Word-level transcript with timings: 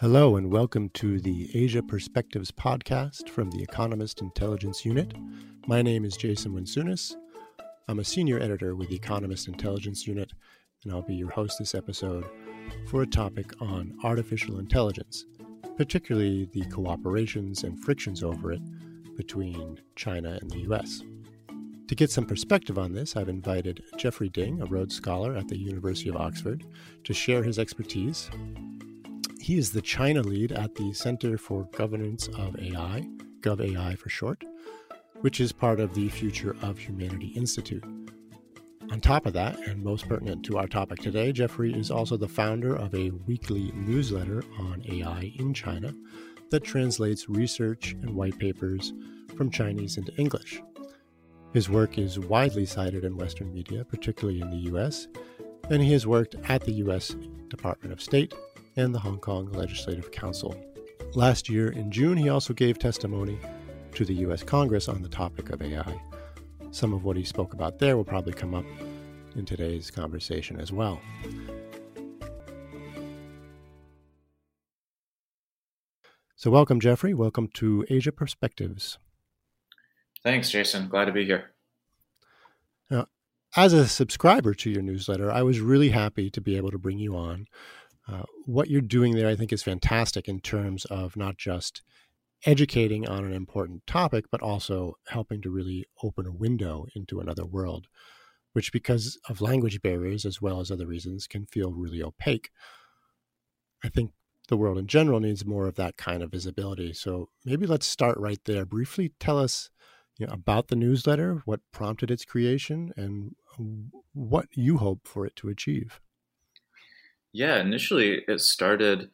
Hello, 0.00 0.36
and 0.36 0.52
welcome 0.52 0.90
to 0.90 1.18
the 1.18 1.50
Asia 1.54 1.82
Perspectives 1.82 2.52
podcast 2.52 3.28
from 3.28 3.50
the 3.50 3.60
Economist 3.60 4.22
Intelligence 4.22 4.84
Unit. 4.84 5.12
My 5.66 5.82
name 5.82 6.04
is 6.04 6.16
Jason 6.16 6.52
Wincuinas. 6.52 7.16
I'm 7.88 7.98
a 7.98 8.04
senior 8.04 8.38
editor 8.38 8.76
with 8.76 8.90
the 8.90 8.94
Economist 8.94 9.48
Intelligence 9.48 10.06
Unit, 10.06 10.30
and 10.84 10.92
I'll 10.92 11.02
be 11.02 11.16
your 11.16 11.32
host 11.32 11.58
this 11.58 11.74
episode 11.74 12.24
for 12.88 13.02
a 13.02 13.08
topic 13.08 13.60
on 13.60 13.98
artificial 14.04 14.60
intelligence, 14.60 15.24
particularly 15.76 16.48
the 16.52 16.62
cooperations 16.66 17.64
and 17.64 17.82
frictions 17.82 18.22
over 18.22 18.52
it 18.52 18.62
between 19.16 19.80
China 19.96 20.38
and 20.40 20.48
the 20.48 20.60
US. 20.70 21.02
To 21.88 21.96
get 21.96 22.12
some 22.12 22.24
perspective 22.24 22.78
on 22.78 22.92
this, 22.92 23.16
I've 23.16 23.28
invited 23.28 23.82
Jeffrey 23.96 24.28
Ding, 24.28 24.62
a 24.62 24.66
Rhodes 24.66 24.94
Scholar 24.94 25.34
at 25.34 25.48
the 25.48 25.58
University 25.58 26.08
of 26.08 26.14
Oxford, 26.14 26.64
to 27.02 27.12
share 27.12 27.42
his 27.42 27.58
expertise 27.58 28.30
he 29.48 29.56
is 29.56 29.72
the 29.72 29.80
China 29.80 30.20
lead 30.20 30.52
at 30.52 30.74
the 30.74 30.92
Center 30.92 31.38
for 31.38 31.64
Governance 31.72 32.28
of 32.36 32.60
AI, 32.60 33.08
GovAI 33.40 33.96
for 33.96 34.10
short, 34.10 34.44
which 35.22 35.40
is 35.40 35.52
part 35.52 35.80
of 35.80 35.94
the 35.94 36.10
Future 36.10 36.54
of 36.60 36.76
Humanity 36.76 37.28
Institute. 37.28 37.82
On 38.90 39.00
top 39.00 39.24
of 39.24 39.32
that, 39.32 39.58
and 39.60 39.82
most 39.82 40.06
pertinent 40.06 40.44
to 40.44 40.58
our 40.58 40.66
topic 40.66 40.98
today, 40.98 41.32
Jeffrey 41.32 41.72
is 41.72 41.90
also 41.90 42.18
the 42.18 42.28
founder 42.28 42.76
of 42.76 42.94
a 42.94 43.08
weekly 43.26 43.72
newsletter 43.74 44.44
on 44.58 44.84
AI 44.86 45.32
in 45.38 45.54
China 45.54 45.94
that 46.50 46.62
translates 46.62 47.30
research 47.30 47.96
and 48.02 48.10
white 48.10 48.38
papers 48.38 48.92
from 49.34 49.50
Chinese 49.50 49.96
into 49.96 50.14
English. 50.16 50.60
His 51.54 51.70
work 51.70 51.96
is 51.96 52.18
widely 52.18 52.66
cited 52.66 53.02
in 53.02 53.16
Western 53.16 53.54
media, 53.54 53.82
particularly 53.86 54.42
in 54.42 54.50
the 54.50 54.70
US, 54.74 55.08
and 55.70 55.82
he 55.82 55.92
has 55.92 56.06
worked 56.06 56.34
at 56.50 56.64
the 56.64 56.72
US 56.72 57.16
Department 57.48 57.94
of 57.94 58.02
State 58.02 58.34
and 58.78 58.94
the 58.94 58.98
Hong 59.00 59.18
Kong 59.18 59.50
Legislative 59.50 60.12
Council. 60.12 60.54
Last 61.14 61.48
year, 61.48 61.70
in 61.72 61.90
June, 61.90 62.16
he 62.16 62.28
also 62.28 62.54
gave 62.54 62.78
testimony 62.78 63.36
to 63.92 64.04
the 64.04 64.14
U.S. 64.14 64.44
Congress 64.44 64.88
on 64.88 65.02
the 65.02 65.08
topic 65.08 65.50
of 65.50 65.60
AI. 65.60 66.00
Some 66.70 66.94
of 66.94 67.02
what 67.02 67.16
he 67.16 67.24
spoke 67.24 67.54
about 67.54 67.80
there 67.80 67.96
will 67.96 68.04
probably 68.04 68.32
come 68.32 68.54
up 68.54 68.64
in 69.34 69.44
today's 69.44 69.90
conversation 69.90 70.60
as 70.60 70.70
well. 70.70 71.00
So, 76.36 76.52
welcome, 76.52 76.78
Jeffrey. 76.78 77.14
Welcome 77.14 77.48
to 77.54 77.84
Asia 77.90 78.12
Perspectives. 78.12 78.98
Thanks, 80.22 80.50
Jason. 80.50 80.88
Glad 80.88 81.06
to 81.06 81.12
be 81.12 81.24
here. 81.24 81.50
Now, 82.88 83.08
as 83.56 83.72
a 83.72 83.88
subscriber 83.88 84.54
to 84.54 84.70
your 84.70 84.82
newsletter, 84.82 85.32
I 85.32 85.42
was 85.42 85.58
really 85.58 85.88
happy 85.88 86.30
to 86.30 86.40
be 86.40 86.56
able 86.56 86.70
to 86.70 86.78
bring 86.78 87.00
you 87.00 87.16
on 87.16 87.48
uh, 88.08 88.22
what 88.46 88.70
you're 88.70 88.80
doing 88.80 89.14
there, 89.14 89.28
I 89.28 89.36
think, 89.36 89.52
is 89.52 89.62
fantastic 89.62 90.28
in 90.28 90.40
terms 90.40 90.84
of 90.86 91.16
not 91.16 91.36
just 91.36 91.82
educating 92.46 93.08
on 93.08 93.24
an 93.24 93.32
important 93.32 93.86
topic, 93.86 94.26
but 94.30 94.40
also 94.40 94.94
helping 95.08 95.42
to 95.42 95.50
really 95.50 95.86
open 96.02 96.26
a 96.26 96.32
window 96.32 96.86
into 96.94 97.20
another 97.20 97.44
world, 97.44 97.86
which, 98.52 98.72
because 98.72 99.18
of 99.28 99.40
language 99.40 99.82
barriers 99.82 100.24
as 100.24 100.40
well 100.40 100.60
as 100.60 100.70
other 100.70 100.86
reasons, 100.86 101.26
can 101.26 101.46
feel 101.46 101.72
really 101.72 102.02
opaque. 102.02 102.50
I 103.84 103.88
think 103.88 104.12
the 104.48 104.56
world 104.56 104.78
in 104.78 104.86
general 104.86 105.20
needs 105.20 105.44
more 105.44 105.66
of 105.66 105.74
that 105.76 105.96
kind 105.96 106.22
of 106.22 106.30
visibility. 106.30 106.92
So 106.94 107.28
maybe 107.44 107.66
let's 107.66 107.86
start 107.86 108.18
right 108.18 108.40
there. 108.46 108.64
Briefly 108.64 109.12
tell 109.20 109.38
us 109.38 109.68
you 110.16 110.26
know, 110.26 110.32
about 110.32 110.68
the 110.68 110.76
newsletter, 110.76 111.42
what 111.44 111.60
prompted 111.72 112.10
its 112.10 112.24
creation, 112.24 112.92
and 112.96 113.34
what 114.14 114.46
you 114.52 114.78
hope 114.78 115.06
for 115.06 115.26
it 115.26 115.36
to 115.36 115.48
achieve. 115.48 116.00
Yeah, 117.32 117.60
initially 117.60 118.22
it 118.26 118.40
started 118.40 119.10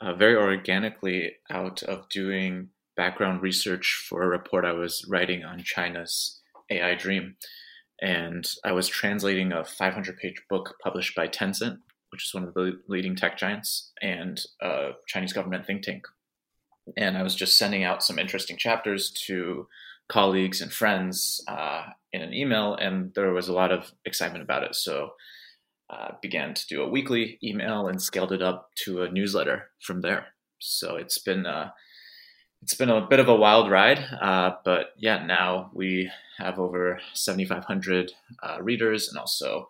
uh, 0.00 0.14
very 0.14 0.36
organically 0.36 1.32
out 1.50 1.82
of 1.82 2.08
doing 2.08 2.68
background 2.96 3.42
research 3.42 4.04
for 4.08 4.22
a 4.22 4.28
report 4.28 4.64
I 4.64 4.72
was 4.72 5.04
writing 5.08 5.44
on 5.44 5.62
China's 5.62 6.40
AI 6.70 6.94
dream. 6.94 7.36
And 8.00 8.48
I 8.64 8.72
was 8.72 8.88
translating 8.88 9.52
a 9.52 9.64
500 9.64 10.16
page 10.16 10.42
book 10.48 10.76
published 10.82 11.14
by 11.14 11.28
Tencent, 11.28 11.78
which 12.10 12.26
is 12.26 12.34
one 12.34 12.44
of 12.44 12.54
the 12.54 12.80
leading 12.88 13.14
tech 13.14 13.36
giants, 13.36 13.92
and 14.00 14.40
a 14.62 14.92
Chinese 15.06 15.32
government 15.32 15.66
think 15.66 15.82
tank. 15.82 16.06
And 16.96 17.16
I 17.16 17.22
was 17.22 17.34
just 17.34 17.58
sending 17.58 17.84
out 17.84 18.02
some 18.02 18.18
interesting 18.18 18.56
chapters 18.56 19.10
to 19.26 19.68
colleagues 20.08 20.60
and 20.60 20.72
friends 20.72 21.42
uh, 21.46 21.84
in 22.12 22.22
an 22.22 22.32
email, 22.32 22.74
and 22.74 23.12
there 23.14 23.32
was 23.32 23.48
a 23.48 23.52
lot 23.52 23.70
of 23.70 23.92
excitement 24.04 24.42
about 24.42 24.64
it. 24.64 24.74
So 24.74 25.12
uh, 25.90 26.12
began 26.22 26.54
to 26.54 26.66
do 26.68 26.82
a 26.82 26.88
weekly 26.88 27.38
email 27.42 27.88
and 27.88 28.00
scaled 28.00 28.32
it 28.32 28.42
up 28.42 28.70
to 28.76 29.02
a 29.02 29.10
newsletter 29.10 29.70
from 29.80 30.02
there. 30.02 30.26
So 30.60 30.96
it's 30.96 31.18
been 31.18 31.46
uh, 31.46 31.70
it's 32.62 32.74
been 32.74 32.90
a 32.90 33.06
bit 33.06 33.20
of 33.20 33.28
a 33.28 33.34
wild 33.34 33.70
ride, 33.70 33.98
uh, 33.98 34.52
but 34.64 34.90
yeah, 34.98 35.24
now 35.24 35.70
we 35.74 36.10
have 36.38 36.58
over 36.58 37.00
7,500 37.14 38.12
uh, 38.42 38.58
readers 38.60 39.08
and 39.08 39.18
also 39.18 39.68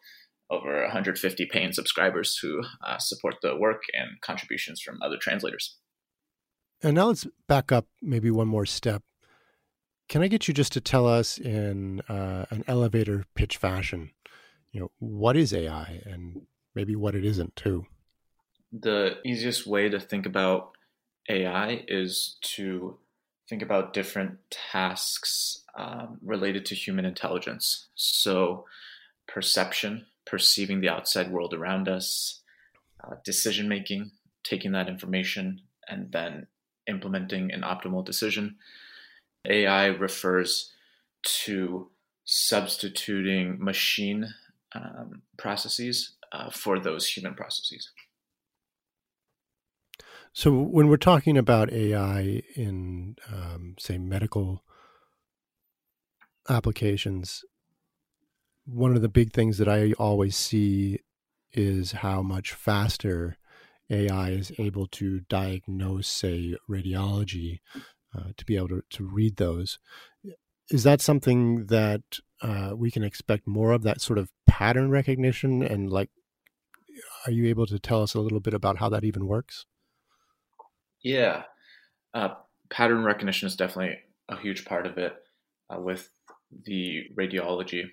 over 0.50 0.82
150 0.82 1.46
paying 1.46 1.72
subscribers 1.72 2.36
who 2.36 2.62
uh, 2.84 2.98
support 2.98 3.36
the 3.42 3.56
work 3.56 3.82
and 3.94 4.20
contributions 4.20 4.80
from 4.80 5.00
other 5.00 5.16
translators. 5.16 5.76
And 6.82 6.96
now 6.96 7.06
let's 7.06 7.26
back 7.46 7.70
up 7.70 7.86
maybe 8.02 8.30
one 8.30 8.48
more 8.48 8.66
step. 8.66 9.02
Can 10.08 10.22
I 10.22 10.28
get 10.28 10.48
you 10.48 10.54
just 10.54 10.72
to 10.72 10.80
tell 10.80 11.06
us 11.06 11.38
in 11.38 12.02
an 12.08 12.64
elevator 12.66 13.24
pitch 13.36 13.56
fashion 13.56 14.10
you 14.72 14.80
know 14.80 14.90
what 14.98 15.36
is 15.36 15.52
AI 15.52 16.02
and 16.06 16.42
maybe 16.74 16.96
what 16.96 17.14
it 17.14 17.24
isn't 17.24 17.56
too. 17.56 17.86
The 18.72 19.16
easiest 19.24 19.66
way 19.66 19.88
to 19.88 19.98
think 19.98 20.26
about 20.26 20.70
AI 21.28 21.84
is 21.88 22.36
to 22.56 22.98
think 23.48 23.62
about 23.62 23.92
different 23.92 24.38
tasks 24.50 25.64
um, 25.76 26.18
related 26.22 26.64
to 26.66 26.74
human 26.74 27.04
intelligence. 27.04 27.88
So, 27.96 28.64
perception, 29.26 30.06
perceiving 30.24 30.80
the 30.80 30.88
outside 30.88 31.32
world 31.32 31.52
around 31.52 31.88
us, 31.88 32.42
uh, 33.02 33.16
decision 33.24 33.68
making, 33.68 34.12
taking 34.44 34.72
that 34.72 34.88
information, 34.88 35.62
and 35.88 36.12
then 36.12 36.46
implementing 36.86 37.52
an 37.52 37.62
optimal 37.62 38.04
decision. 38.04 38.56
AI 39.46 39.86
refers 39.86 40.72
to 41.22 41.90
substituting 42.24 43.62
machine 43.62 44.32
um, 44.74 45.22
processes 45.36 46.16
uh, 46.32 46.50
for 46.50 46.78
those 46.78 47.08
human 47.08 47.34
processes. 47.34 47.90
So, 50.32 50.52
when 50.52 50.88
we're 50.88 50.96
talking 50.96 51.36
about 51.36 51.72
AI 51.72 52.42
in, 52.54 53.16
um, 53.32 53.74
say, 53.78 53.98
medical 53.98 54.62
applications, 56.48 57.44
one 58.64 58.94
of 58.94 59.02
the 59.02 59.08
big 59.08 59.32
things 59.32 59.58
that 59.58 59.68
I 59.68 59.92
always 59.92 60.36
see 60.36 61.00
is 61.52 61.92
how 61.92 62.22
much 62.22 62.52
faster 62.52 63.36
AI 63.90 64.30
is 64.30 64.52
able 64.58 64.86
to 64.86 65.20
diagnose, 65.28 66.06
say, 66.06 66.56
radiology, 66.68 67.58
uh, 68.16 68.30
to 68.36 68.44
be 68.44 68.56
able 68.56 68.68
to, 68.68 68.82
to 68.90 69.04
read 69.04 69.36
those. 69.36 69.78
Is 70.70 70.84
that 70.84 71.00
something 71.00 71.66
that 71.66 72.02
uh, 72.40 72.72
we 72.76 72.90
can 72.90 73.02
expect 73.02 73.46
more 73.46 73.72
of 73.72 73.82
that 73.82 74.00
sort 74.00 74.18
of 74.18 74.30
pattern 74.60 74.90
recognition 74.90 75.62
and 75.62 75.90
like 75.90 76.10
are 77.26 77.32
you 77.32 77.46
able 77.46 77.64
to 77.64 77.78
tell 77.78 78.02
us 78.02 78.12
a 78.12 78.20
little 78.20 78.40
bit 78.40 78.52
about 78.52 78.76
how 78.76 78.90
that 78.90 79.04
even 79.04 79.26
works? 79.26 79.64
Yeah. 81.02 81.44
Uh, 82.12 82.34
pattern 82.68 83.02
recognition 83.02 83.46
is 83.46 83.56
definitely 83.56 83.96
a 84.28 84.36
huge 84.36 84.66
part 84.66 84.86
of 84.86 84.98
it 84.98 85.14
uh, 85.74 85.80
with 85.80 86.10
the 86.66 87.04
radiology 87.18 87.84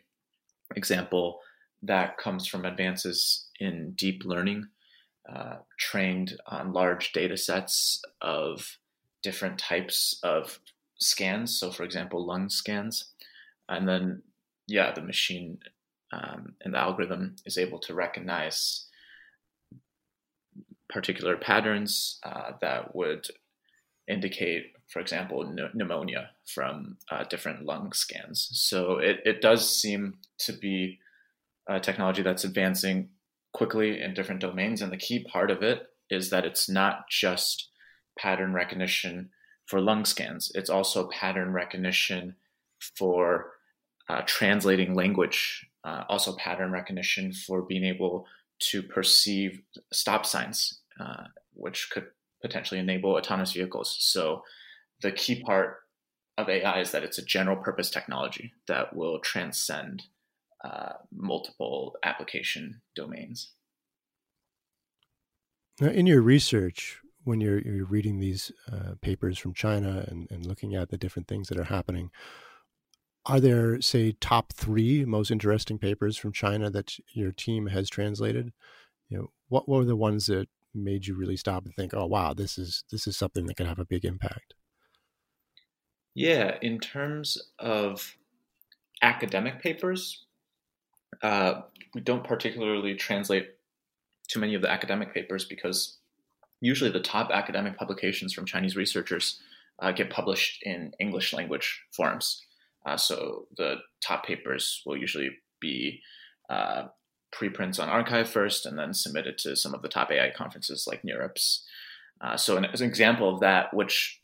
example 0.75 1.39
that 1.83 2.17
comes 2.17 2.45
from 2.45 2.65
advances 2.65 3.47
in 3.61 3.93
deep 3.95 4.23
learning 4.25 4.67
uh, 5.33 5.55
trained 5.79 6.35
on 6.47 6.73
large 6.73 7.13
data 7.13 7.37
sets 7.37 8.01
of 8.21 8.77
different 9.23 9.57
types 9.57 10.19
of 10.21 10.59
scans. 10.99 11.57
So 11.57 11.71
for 11.71 11.83
example 11.83 12.25
lung 12.25 12.49
scans. 12.49 13.13
And 13.69 13.87
then 13.87 14.23
yeah, 14.67 14.91
the 14.91 15.01
machine 15.01 15.59
um, 16.11 16.55
and 16.61 16.73
the 16.73 16.79
algorithm 16.79 17.35
is 17.45 17.57
able 17.57 17.79
to 17.79 17.93
recognize 17.93 18.85
particular 20.89 21.35
patterns 21.35 22.19
uh, 22.23 22.51
that 22.61 22.95
would 22.95 23.27
indicate, 24.07 24.71
for 24.87 24.99
example, 24.99 25.45
n- 25.45 25.69
pneumonia 25.73 26.29
from 26.45 26.97
uh, 27.11 27.23
different 27.25 27.65
lung 27.65 27.91
scans. 27.91 28.49
So 28.53 28.97
it, 28.97 29.19
it 29.25 29.41
does 29.41 29.69
seem 29.69 30.19
to 30.39 30.53
be 30.53 30.99
a 31.67 31.79
technology 31.79 32.21
that's 32.21 32.45
advancing 32.45 33.09
quickly 33.53 34.01
in 34.01 34.13
different 34.13 34.39
domains. 34.41 34.81
And 34.81 34.91
the 34.91 34.97
key 34.97 35.23
part 35.23 35.51
of 35.51 35.61
it 35.61 35.87
is 36.09 36.29
that 36.29 36.45
it's 36.45 36.69
not 36.69 37.09
just 37.09 37.69
pattern 38.17 38.53
recognition 38.53 39.29
for 39.65 39.81
lung 39.81 40.05
scans, 40.05 40.49
it's 40.55 40.69
also 40.69 41.09
pattern 41.09 41.51
recognition 41.51 42.35
for 42.79 43.51
uh, 44.07 44.21
translating 44.25 44.95
language, 44.95 45.66
uh, 45.83 46.03
also 46.09 46.35
pattern 46.35 46.71
recognition 46.71 47.31
for 47.31 47.61
being 47.61 47.83
able 47.83 48.25
to 48.59 48.81
perceive 48.81 49.61
stop 49.91 50.25
signs, 50.25 50.81
uh, 50.99 51.25
which 51.53 51.89
could 51.91 52.07
potentially 52.41 52.79
enable 52.79 53.11
autonomous 53.11 53.53
vehicles. 53.53 53.95
So 53.99 54.43
the 55.01 55.11
key 55.11 55.41
part 55.43 55.77
of 56.37 56.49
AI 56.49 56.79
is 56.79 56.91
that 56.91 57.03
it's 57.03 57.17
a 57.17 57.25
general 57.25 57.57
purpose 57.57 57.89
technology 57.89 58.53
that 58.67 58.95
will 58.95 59.19
transcend 59.19 60.03
uh, 60.63 60.93
multiple 61.11 61.95
application 62.03 62.81
domains. 62.95 63.51
Now, 65.79 65.89
in 65.89 66.07
your 66.07 66.21
research, 66.21 66.99
when 67.23 67.41
you're, 67.41 67.59
you're 67.59 67.85
reading 67.85 68.19
these 68.19 68.51
uh, 68.71 68.95
papers 69.01 69.37
from 69.37 69.53
China 69.53 70.05
and, 70.07 70.27
and 70.31 70.45
looking 70.45 70.75
at 70.75 70.89
the 70.89 70.97
different 70.97 71.27
things 71.27 71.49
that 71.49 71.59
are 71.59 71.65
happening, 71.65 72.09
are 73.27 73.39
there, 73.39 73.81
say, 73.81 74.13
top 74.13 74.53
three 74.53 75.05
most 75.05 75.31
interesting 75.31 75.77
papers 75.77 76.17
from 76.17 76.31
China 76.31 76.69
that 76.69 76.93
your 77.13 77.31
team 77.31 77.67
has 77.67 77.89
translated? 77.89 78.53
You 79.09 79.17
know, 79.17 79.27
what, 79.49 79.67
were 79.67 79.85
the 79.85 79.95
ones 79.95 80.27
that 80.27 80.47
made 80.73 81.07
you 81.07 81.15
really 81.15 81.37
stop 81.37 81.65
and 81.65 81.73
think, 81.75 81.93
"Oh, 81.93 82.05
wow, 82.05 82.33
this 82.33 82.57
is 82.57 82.83
this 82.91 83.07
is 83.07 83.17
something 83.17 83.45
that 83.47 83.57
can 83.57 83.65
have 83.65 83.79
a 83.79 83.85
big 83.85 84.05
impact"? 84.05 84.53
Yeah, 86.13 86.57
in 86.61 86.79
terms 86.79 87.37
of 87.59 88.15
academic 89.01 89.61
papers, 89.61 90.25
uh, 91.21 91.61
we 91.93 92.01
don't 92.01 92.23
particularly 92.23 92.95
translate 92.95 93.49
too 94.27 94.39
many 94.39 94.55
of 94.55 94.61
the 94.61 94.69
academic 94.69 95.13
papers 95.13 95.45
because 95.45 95.97
usually 96.59 96.89
the 96.89 96.99
top 96.99 97.29
academic 97.31 97.77
publications 97.77 98.33
from 98.33 98.45
Chinese 98.45 98.75
researchers 98.75 99.39
uh, 99.79 99.91
get 99.91 100.09
published 100.09 100.63
in 100.63 100.91
English 100.99 101.33
language 101.33 101.83
forums. 101.91 102.46
Uh, 102.87 102.95
so 102.95 103.47
the 103.57 103.75
top 103.99 104.25
papers 104.25 104.81
will 104.85 104.95
usually 104.95 105.29
be 105.59 106.01
uh, 106.49 106.83
preprints 107.33 107.79
on 107.79 107.89
arXiv 107.89 108.27
first 108.27 108.65
and 108.65 108.79
then 108.79 108.93
submitted 108.93 109.37
to 109.37 109.57
some 109.57 109.73
of 109.73 109.81
the 109.81 109.89
top 109.89 110.09
AI 110.09 110.31
conferences 110.31 110.87
like 110.87 111.03
NeurIPS. 111.03 111.63
Uh, 112.21 112.37
so, 112.37 112.55
an, 112.55 112.63
as 112.65 112.79
an 112.79 112.87
example 112.87 113.33
of 113.33 113.41
that, 113.41 113.73
which 113.73 114.21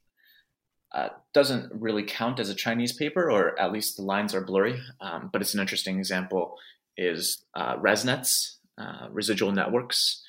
uh, 0.95 1.10
doesn't 1.33 1.69
really 1.74 2.04
count 2.04 2.39
as 2.39 2.50
a 2.50 2.56
Chinese 2.56 2.94
paper, 2.94 3.30
or 3.30 3.60
at 3.60 3.74
least 3.74 3.98
the 3.98 4.04
lines 4.04 4.33
are 4.33 4.42
blurry, 4.42 4.80
um, 5.01 5.30
but 5.33 5.42
it's 5.42 5.54
an 5.54 5.59
interesting 5.59 5.98
example, 5.98 6.56
is 6.95 7.44
uh, 7.56 7.75
ResNets, 7.77 8.56
uh, 8.77 9.07
residual 9.12 9.51
networks, 9.51 10.24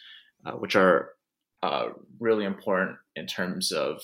uh, 0.44 0.52
which 0.52 0.75
are 0.75 1.10
really 2.20 2.44
important 2.44 2.98
in 3.16 3.26
terms 3.26 3.72
of 3.72 4.02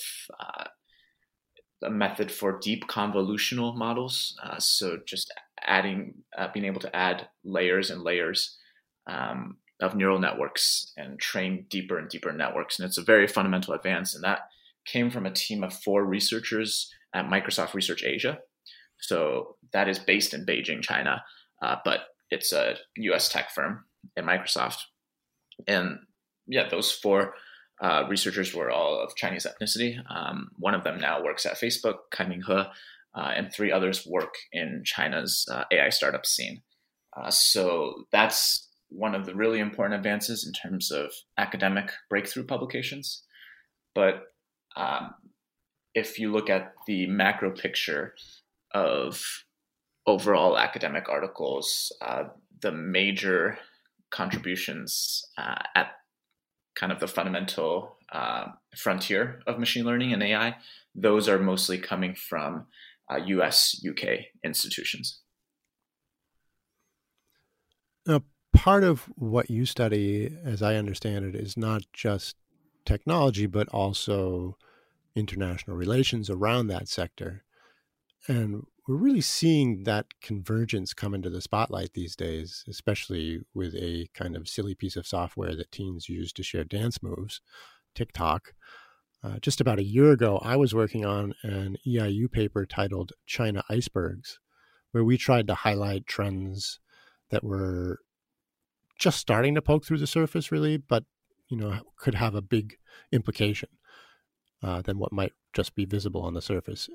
a 1.82 1.90
method 1.90 2.30
for 2.30 2.58
deep 2.58 2.86
convolutional 2.88 3.76
models. 3.76 4.36
Uh, 4.42 4.58
so 4.58 4.98
just 5.06 5.32
adding, 5.66 6.14
uh, 6.36 6.48
being 6.52 6.66
able 6.66 6.80
to 6.80 6.94
add 6.94 7.28
layers 7.44 7.90
and 7.90 8.02
layers 8.02 8.58
um, 9.06 9.56
of 9.80 9.94
neural 9.94 10.18
networks 10.18 10.92
and 10.96 11.18
train 11.18 11.66
deeper 11.68 11.98
and 11.98 12.08
deeper 12.08 12.32
networks. 12.32 12.78
And 12.78 12.86
it's 12.86 12.98
a 12.98 13.02
very 13.02 13.26
fundamental 13.26 13.74
advance. 13.74 14.14
And 14.14 14.24
that 14.24 14.40
came 14.86 15.10
from 15.10 15.26
a 15.26 15.32
team 15.32 15.64
of 15.64 15.72
four 15.72 16.04
researchers 16.04 16.92
at 17.14 17.28
Microsoft 17.28 17.74
Research 17.74 18.04
Asia. 18.04 18.38
So 18.98 19.56
that 19.72 19.88
is 19.88 19.98
based 19.98 20.34
in 20.34 20.46
Beijing, 20.46 20.82
China, 20.82 21.24
uh, 21.62 21.76
but 21.84 22.00
it's 22.30 22.52
a 22.52 22.76
US 22.96 23.28
tech 23.28 23.50
firm 23.50 23.84
in 24.16 24.24
Microsoft. 24.24 24.78
And 25.66 25.98
yeah, 26.46 26.68
those 26.68 26.92
four 26.92 27.34
uh, 27.80 28.04
researchers 28.08 28.54
were 28.54 28.70
all 28.70 29.00
of 29.00 29.16
Chinese 29.16 29.46
ethnicity. 29.46 29.98
Um, 30.10 30.50
one 30.58 30.74
of 30.74 30.84
them 30.84 31.00
now 31.00 31.22
works 31.22 31.46
at 31.46 31.58
Facebook, 31.58 31.96
Kaiming 32.12 32.42
He, 32.46 32.52
uh, 32.52 33.32
and 33.34 33.52
three 33.52 33.72
others 33.72 34.06
work 34.06 34.34
in 34.52 34.82
China's 34.84 35.46
uh, 35.50 35.64
AI 35.72 35.88
startup 35.88 36.26
scene. 36.26 36.62
Uh, 37.16 37.30
so 37.30 38.04
that's 38.12 38.68
one 38.90 39.14
of 39.14 39.24
the 39.24 39.34
really 39.34 39.60
important 39.60 39.94
advances 39.94 40.46
in 40.46 40.52
terms 40.52 40.90
of 40.90 41.12
academic 41.38 41.92
breakthrough 42.08 42.44
publications. 42.44 43.22
But 43.94 44.24
um, 44.76 45.14
if 45.94 46.18
you 46.18 46.30
look 46.30 46.50
at 46.50 46.72
the 46.86 47.06
macro 47.06 47.50
picture 47.50 48.14
of 48.72 49.22
overall 50.06 50.58
academic 50.58 51.08
articles, 51.08 51.92
uh, 52.02 52.24
the 52.60 52.72
major 52.72 53.58
contributions 54.10 55.24
uh, 55.38 55.62
at 55.74 55.92
kind 56.74 56.92
of 56.92 57.00
the 57.00 57.08
fundamental 57.08 57.96
uh, 58.12 58.46
frontier 58.76 59.40
of 59.46 59.58
machine 59.58 59.84
learning 59.84 60.12
and 60.12 60.22
AI, 60.22 60.56
those 60.94 61.28
are 61.28 61.38
mostly 61.38 61.78
coming 61.78 62.14
from 62.14 62.66
uh, 63.10 63.16
US, 63.16 63.80
UK 63.88 64.26
institutions. 64.44 65.20
Now, 68.06 68.22
part 68.52 68.84
of 68.84 69.02
what 69.16 69.50
you 69.50 69.66
study, 69.66 70.36
as 70.44 70.62
I 70.62 70.76
understand 70.76 71.24
it, 71.24 71.34
is 71.34 71.56
not 71.56 71.82
just 71.92 72.36
technology, 72.84 73.46
but 73.46 73.68
also 73.68 74.56
international 75.14 75.76
relations 75.76 76.30
around 76.30 76.68
that 76.68 76.88
sector. 76.88 77.44
And 78.26 78.66
we're 78.86 78.96
really 78.96 79.20
seeing 79.20 79.84
that 79.84 80.06
convergence 80.22 80.94
come 80.94 81.14
into 81.14 81.30
the 81.30 81.40
spotlight 81.40 81.92
these 81.94 82.16
days, 82.16 82.64
especially 82.68 83.40
with 83.54 83.74
a 83.74 84.08
kind 84.14 84.36
of 84.36 84.48
silly 84.48 84.74
piece 84.74 84.96
of 84.96 85.06
software 85.06 85.54
that 85.54 85.72
teens 85.72 86.08
use 86.08 86.32
to 86.32 86.42
share 86.42 86.64
dance 86.64 87.02
moves, 87.02 87.40
TikTok. 87.94 88.54
Uh, 89.22 89.38
just 89.40 89.60
about 89.60 89.78
a 89.78 89.84
year 89.84 90.12
ago, 90.12 90.38
I 90.42 90.56
was 90.56 90.74
working 90.74 91.04
on 91.04 91.34
an 91.42 91.76
EIU 91.86 92.30
paper 92.30 92.64
titled 92.64 93.12
China 93.26 93.62
Icebergs, 93.68 94.38
where 94.92 95.04
we 95.04 95.18
tried 95.18 95.46
to 95.48 95.54
highlight 95.54 96.06
trends 96.06 96.80
that 97.30 97.44
were 97.44 98.00
just 98.98 99.18
starting 99.18 99.54
to 99.54 99.62
poke 99.62 99.84
through 99.84 99.98
the 99.98 100.06
surface, 100.06 100.50
really, 100.50 100.76
but 100.78 101.04
you 101.48 101.56
know 101.56 101.80
could 101.96 102.14
have 102.14 102.34
a 102.34 102.42
big 102.42 102.76
implication 103.12 103.68
uh, 104.62 104.80
than 104.82 104.98
what 104.98 105.12
might 105.12 105.32
just 105.52 105.74
be 105.74 105.84
visible 105.84 106.22
on 106.22 106.34
the 106.34 106.42
surface. 106.42 106.88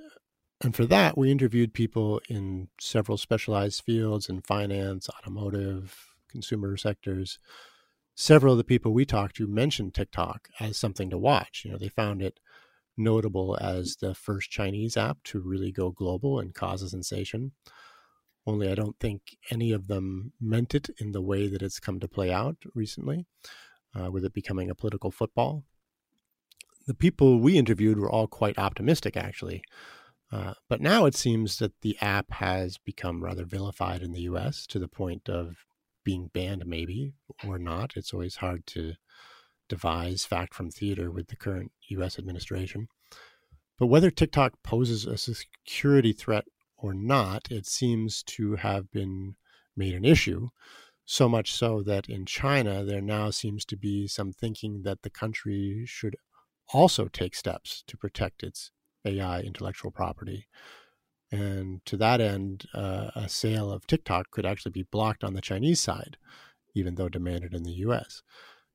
And 0.62 0.76
for 0.76 0.86
that, 0.86 1.18
we 1.18 1.32
interviewed 1.32 1.74
people 1.74 2.22
in 2.30 2.70
several 2.80 3.18
specialized 3.18 3.84
fields 3.84 4.30
in 4.30 4.42
finance, 4.42 5.10
automotive, 5.10 6.16
consumer 6.30 6.78
sectors. 6.78 7.40
Several 8.16 8.54
of 8.54 8.58
the 8.58 8.64
people 8.64 8.94
we 8.94 9.06
talked 9.06 9.36
to 9.36 9.48
mentioned 9.48 9.94
TikTok 9.94 10.48
as 10.60 10.78
something 10.78 11.10
to 11.10 11.18
watch. 11.18 11.64
You 11.66 11.72
know, 11.72 11.78
they 11.78 11.90
found 11.90 12.22
it 12.22 12.40
notable 12.98 13.58
as 13.60 13.98
the 13.98 14.16
first 14.16 14.50
Chinese 14.50 14.96
app 14.96 15.18
to 15.26 15.40
really 15.40 15.72
go 15.72 15.92
global 15.92 16.40
and 16.40 16.54
cause 16.54 16.82
a 16.82 16.90
sensation. 16.90 17.52
Only 18.48 18.70
I 18.70 18.76
don't 18.76 18.98
think 19.00 19.38
any 19.52 19.72
of 19.72 19.88
them 19.88 20.32
meant 20.40 20.76
it 20.76 20.90
in 21.00 21.12
the 21.12 21.22
way 21.22 21.48
that 21.48 21.62
it's 21.62 21.80
come 21.80 22.00
to 22.00 22.08
play 22.08 22.32
out 22.32 22.56
recently, 22.74 23.26
uh, 23.94 24.12
with 24.12 24.24
it 24.24 24.34
becoming 24.34 24.70
a 24.70 24.76
political 24.76 25.12
football. 25.12 25.64
The 26.88 26.94
people 26.94 27.40
we 27.40 27.58
interviewed 27.58 27.98
were 27.98 28.10
all 28.10 28.28
quite 28.28 28.60
optimistic, 28.60 29.18
actually. 29.18 29.64
Uh, 30.32 30.54
but 30.68 30.82
now 30.82 31.06
it 31.06 31.16
seems 31.16 31.60
that 31.60 31.82
the 31.82 31.98
app 32.02 32.32
has 32.32 32.78
become 32.78 33.24
rather 33.24 33.46
vilified 33.46 34.02
in 34.02 34.12
the 34.12 34.22
US 34.22 34.66
to 34.68 34.80
the 34.80 34.88
point 34.88 35.30
of 35.30 35.56
being 36.04 36.30
banned, 36.34 36.66
maybe, 36.66 37.14
or 37.48 37.58
not. 37.58 37.94
It's 37.96 38.14
always 38.14 38.38
hard 38.38 38.66
to 38.68 38.94
devise 39.68 40.26
fact 40.26 40.54
from 40.54 40.70
theater 40.70 41.12
with 41.12 41.28
the 41.28 41.36
current 41.36 41.72
US 41.90 42.20
administration. 42.20 42.88
But 43.78 43.88
whether 43.88 44.12
TikTok 44.12 44.64
poses 44.64 45.06
a 45.06 45.18
security 45.18 46.14
threat 46.14 46.46
or 46.78 46.94
not, 46.94 47.52
it 47.52 47.66
seems 47.66 48.24
to 48.24 48.56
have 48.56 48.92
been 48.92 49.36
made 49.76 49.96
an 49.96 50.06
issue. 50.06 50.50
So 51.06 51.30
much 51.30 51.54
so 51.54 51.84
that 51.84 52.10
in 52.10 52.26
China, 52.26 52.84
there 52.84 53.02
now 53.02 53.30
seems 53.30 53.66
to 53.66 53.78
be 53.78 54.08
some 54.08 54.32
thinking 54.32 54.84
that 54.84 55.04
the 55.04 55.10
country 55.10 55.84
should 55.86 56.16
also 56.74 57.08
take 57.08 57.36
steps 57.36 57.84
to 57.88 57.98
protect 57.98 58.44
its 58.44 58.72
AI 59.06 59.42
intellectual 59.42 59.92
property. 59.92 60.48
And 61.32 61.84
to 61.86 61.98
that 61.98 62.22
end, 62.22 62.66
uh, 62.74 63.12
a 63.16 63.28
sale 63.28 63.72
of 63.72 63.88
TikTok 63.88 64.32
could 64.32 64.46
actually 64.46 64.72
be 64.72 64.88
blocked 64.92 65.24
on 65.24 65.34
the 65.34 65.42
Chinese 65.42 65.82
side, 65.82 66.18
even 66.74 66.96
though 66.96 67.10
demanded 67.10 67.54
in 67.54 67.64
the 67.64 67.72
US. 67.72 68.22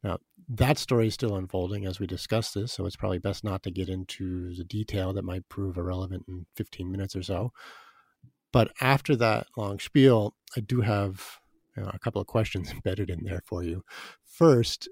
Now, 0.02 0.18
that 0.48 0.78
story 0.78 1.08
is 1.08 1.14
still 1.14 1.36
unfolding 1.36 1.86
as 1.86 2.00
we 2.00 2.06
discuss 2.06 2.52
this, 2.52 2.72
so 2.72 2.86
it's 2.86 2.96
probably 2.96 3.18
best 3.18 3.44
not 3.44 3.62
to 3.64 3.70
get 3.70 3.88
into 3.88 4.54
the 4.54 4.64
detail 4.64 5.12
that 5.12 5.24
might 5.24 5.48
prove 5.48 5.76
irrelevant 5.76 6.24
in 6.26 6.46
15 6.56 6.90
minutes 6.90 7.14
or 7.14 7.22
so. 7.22 7.52
But 8.52 8.72
after 8.80 9.14
that 9.16 9.46
long 9.56 9.78
spiel, 9.78 10.34
I 10.56 10.60
do 10.60 10.80
have 10.80 11.38
you 11.76 11.82
know, 11.84 11.90
a 11.92 11.98
couple 11.98 12.20
of 12.20 12.26
questions 12.26 12.70
embedded 12.72 13.10
in 13.10 13.24
there 13.24 13.42
for 13.46 13.62
you. 13.62 13.84
First, 14.24 14.88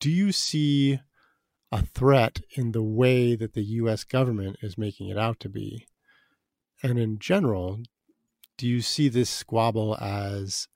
do 0.00 0.10
you 0.10 0.32
see 0.32 0.98
a 1.72 1.82
threat 1.82 2.40
in 2.54 2.72
the 2.72 2.82
way 2.82 3.34
that 3.34 3.54
the 3.54 3.64
US 3.80 4.04
government 4.04 4.58
is 4.60 4.76
making 4.76 5.08
it 5.08 5.18
out 5.18 5.40
to 5.40 5.48
be? 5.48 5.86
And 6.82 6.98
in 6.98 7.18
general, 7.18 7.80
do 8.58 8.68
you 8.68 8.82
see 8.82 9.08
this 9.08 9.30
squabble 9.30 9.96
as 10.00 10.68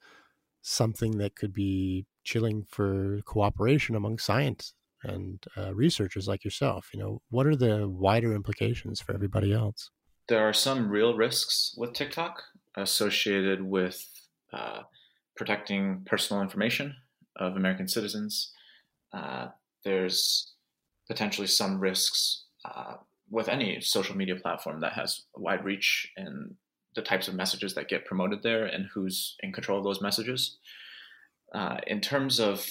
something 0.63 1.19
that 1.19 1.37
could 1.37 1.53
be 1.53 2.07
chilling 2.25 2.65
for 2.69 3.21
cooperation 3.25 3.95
among 3.95 4.19
science 4.19 4.73
and 5.03 5.45
uh, 5.57 5.75
researchers 5.75 6.27
like 6.27 6.45
yourself? 6.45 6.89
You 6.95 7.01
know, 7.01 7.23
what 7.29 7.47
are 7.47 7.57
the 7.57 7.87
wider 7.87 8.35
implications 8.35 9.01
for 9.01 9.13
everybody 9.13 9.53
else? 9.53 9.91
There 10.29 10.49
are 10.49 10.55
some 10.55 10.89
real 10.89 11.15
risks 11.15 11.75
with 11.77 11.93
TikTok 11.93 12.43
associated 12.77 13.63
with 13.63 14.05
uh, 14.53 14.83
protecting 15.37 16.03
personal 16.07 16.43
information 16.43 16.97
of 17.37 17.57
American 17.57 17.87
citizens. 17.87 18.53
Uh, 19.13 19.49
there's 19.85 20.56
potentially 21.09 21.47
some 21.47 21.81
risks 21.81 22.45
uh, 22.65 22.95
with 23.31 23.49
any 23.49 23.81
social 23.81 24.17
media 24.17 24.37
platform 24.37 24.81
that 24.81 24.93
has 24.93 25.23
wide 25.35 25.65
reach 25.65 26.13
and 26.17 26.55
the 26.95 27.03
types 27.03 27.29
of 27.29 27.35
messages 27.35 27.75
that 27.75 27.89
get 27.89 28.07
promoted 28.07 28.43
there 28.43 28.65
and 28.65 28.87
who's 28.95 29.37
in 29.41 29.53
control 29.53 29.79
of 29.79 29.85
those 29.85 30.01
messages. 30.01 30.57
Uh, 31.55 31.77
in 31.87 32.01
terms 32.01 32.41
of 32.41 32.67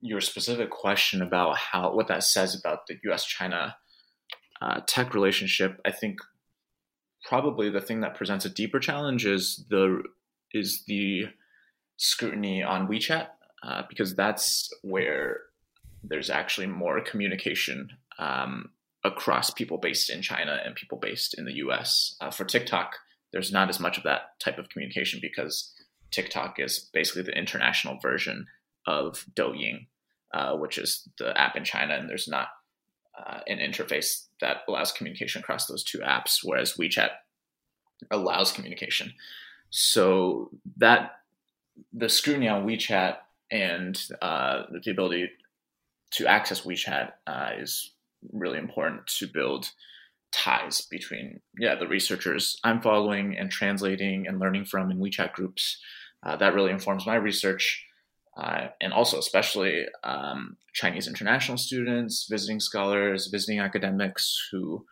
your 0.00 0.20
specific 0.20 0.70
question 0.70 1.22
about 1.22 1.56
how 1.56 1.94
what 1.94 2.08
that 2.08 2.22
says 2.22 2.54
about 2.54 2.86
the 2.86 2.96
U.S. 3.04 3.24
China 3.24 3.76
uh, 4.60 4.80
tech 4.86 5.14
relationship, 5.14 5.80
I 5.84 5.90
think 5.90 6.18
probably 7.24 7.70
the 7.70 7.80
thing 7.80 8.00
that 8.00 8.14
presents 8.14 8.44
a 8.44 8.50
deeper 8.50 8.78
challenge 8.78 9.26
is 9.26 9.64
the 9.70 10.02
is 10.52 10.84
the 10.86 11.24
scrutiny 11.96 12.62
on 12.62 12.86
WeChat 12.86 13.28
uh, 13.62 13.82
because 13.88 14.14
that's 14.14 14.68
where 14.82 15.40
there's 16.08 16.30
actually 16.30 16.66
more 16.66 17.00
communication 17.00 17.90
um, 18.18 18.70
across 19.02 19.50
people 19.50 19.78
based 19.78 20.10
in 20.10 20.22
China 20.22 20.60
and 20.64 20.74
people 20.74 20.98
based 20.98 21.36
in 21.38 21.44
the 21.44 21.54
US. 21.56 22.16
Uh, 22.20 22.30
for 22.30 22.44
TikTok, 22.44 22.96
there's 23.32 23.52
not 23.52 23.68
as 23.68 23.80
much 23.80 23.98
of 23.98 24.04
that 24.04 24.38
type 24.40 24.58
of 24.58 24.68
communication 24.68 25.18
because 25.20 25.72
TikTok 26.10 26.60
is 26.60 26.90
basically 26.92 27.22
the 27.22 27.36
international 27.36 27.98
version 28.00 28.46
of 28.86 29.24
Douyin, 29.34 29.86
uh, 30.32 30.56
which 30.56 30.78
is 30.78 31.08
the 31.18 31.36
app 31.38 31.56
in 31.56 31.64
China, 31.64 31.94
and 31.94 32.08
there's 32.08 32.28
not 32.28 32.48
uh, 33.18 33.40
an 33.46 33.58
interface 33.58 34.26
that 34.40 34.58
allows 34.68 34.92
communication 34.92 35.40
across 35.40 35.66
those 35.66 35.82
two 35.82 35.98
apps, 35.98 36.40
whereas 36.42 36.74
WeChat 36.74 37.10
allows 38.10 38.52
communication. 38.52 39.12
So 39.70 40.50
that 40.76 41.12
the 41.92 42.08
scrutiny 42.08 42.48
on 42.48 42.66
WeChat 42.66 43.16
and 43.50 44.00
uh, 44.22 44.64
the 44.70 44.90
ability 44.90 45.30
to 46.14 46.26
access 46.26 46.62
WeChat 46.62 47.10
uh, 47.26 47.50
is 47.58 47.94
really 48.32 48.58
important 48.58 49.06
to 49.18 49.26
build 49.26 49.70
ties 50.32 50.80
between 50.90 51.40
yeah 51.58 51.76
the 51.76 51.86
researchers 51.86 52.58
I'm 52.64 52.82
following 52.82 53.36
and 53.38 53.50
translating 53.50 54.26
and 54.26 54.40
learning 54.40 54.64
from 54.64 54.90
in 54.90 54.98
WeChat 54.98 55.32
groups. 55.32 55.80
Uh, 56.24 56.36
that 56.36 56.54
really 56.54 56.72
informs 56.72 57.06
my 57.06 57.16
research, 57.16 57.86
uh, 58.36 58.68
and 58.80 58.92
also 58.92 59.18
especially 59.18 59.84
um, 60.02 60.56
Chinese 60.72 61.06
international 61.06 61.58
students, 61.58 62.26
visiting 62.30 62.60
scholars, 62.60 63.28
visiting 63.30 63.60
academics 63.60 64.34
who 64.50 64.84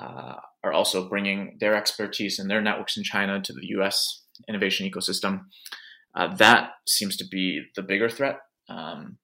uh, 0.00 0.36
are 0.64 0.72
also 0.72 1.08
bringing 1.08 1.58
their 1.60 1.74
expertise 1.74 2.38
and 2.38 2.50
their 2.50 2.62
networks 2.62 2.96
in 2.96 3.04
China 3.04 3.40
to 3.42 3.52
the 3.52 3.66
U.S. 3.76 4.22
innovation 4.48 4.90
ecosystem. 4.90 5.42
Uh, 6.14 6.34
that 6.36 6.70
seems 6.88 7.16
to 7.18 7.24
be 7.30 7.62
the 7.76 7.82
bigger 7.82 8.08
threat. 8.08 8.38
Um, 8.68 9.18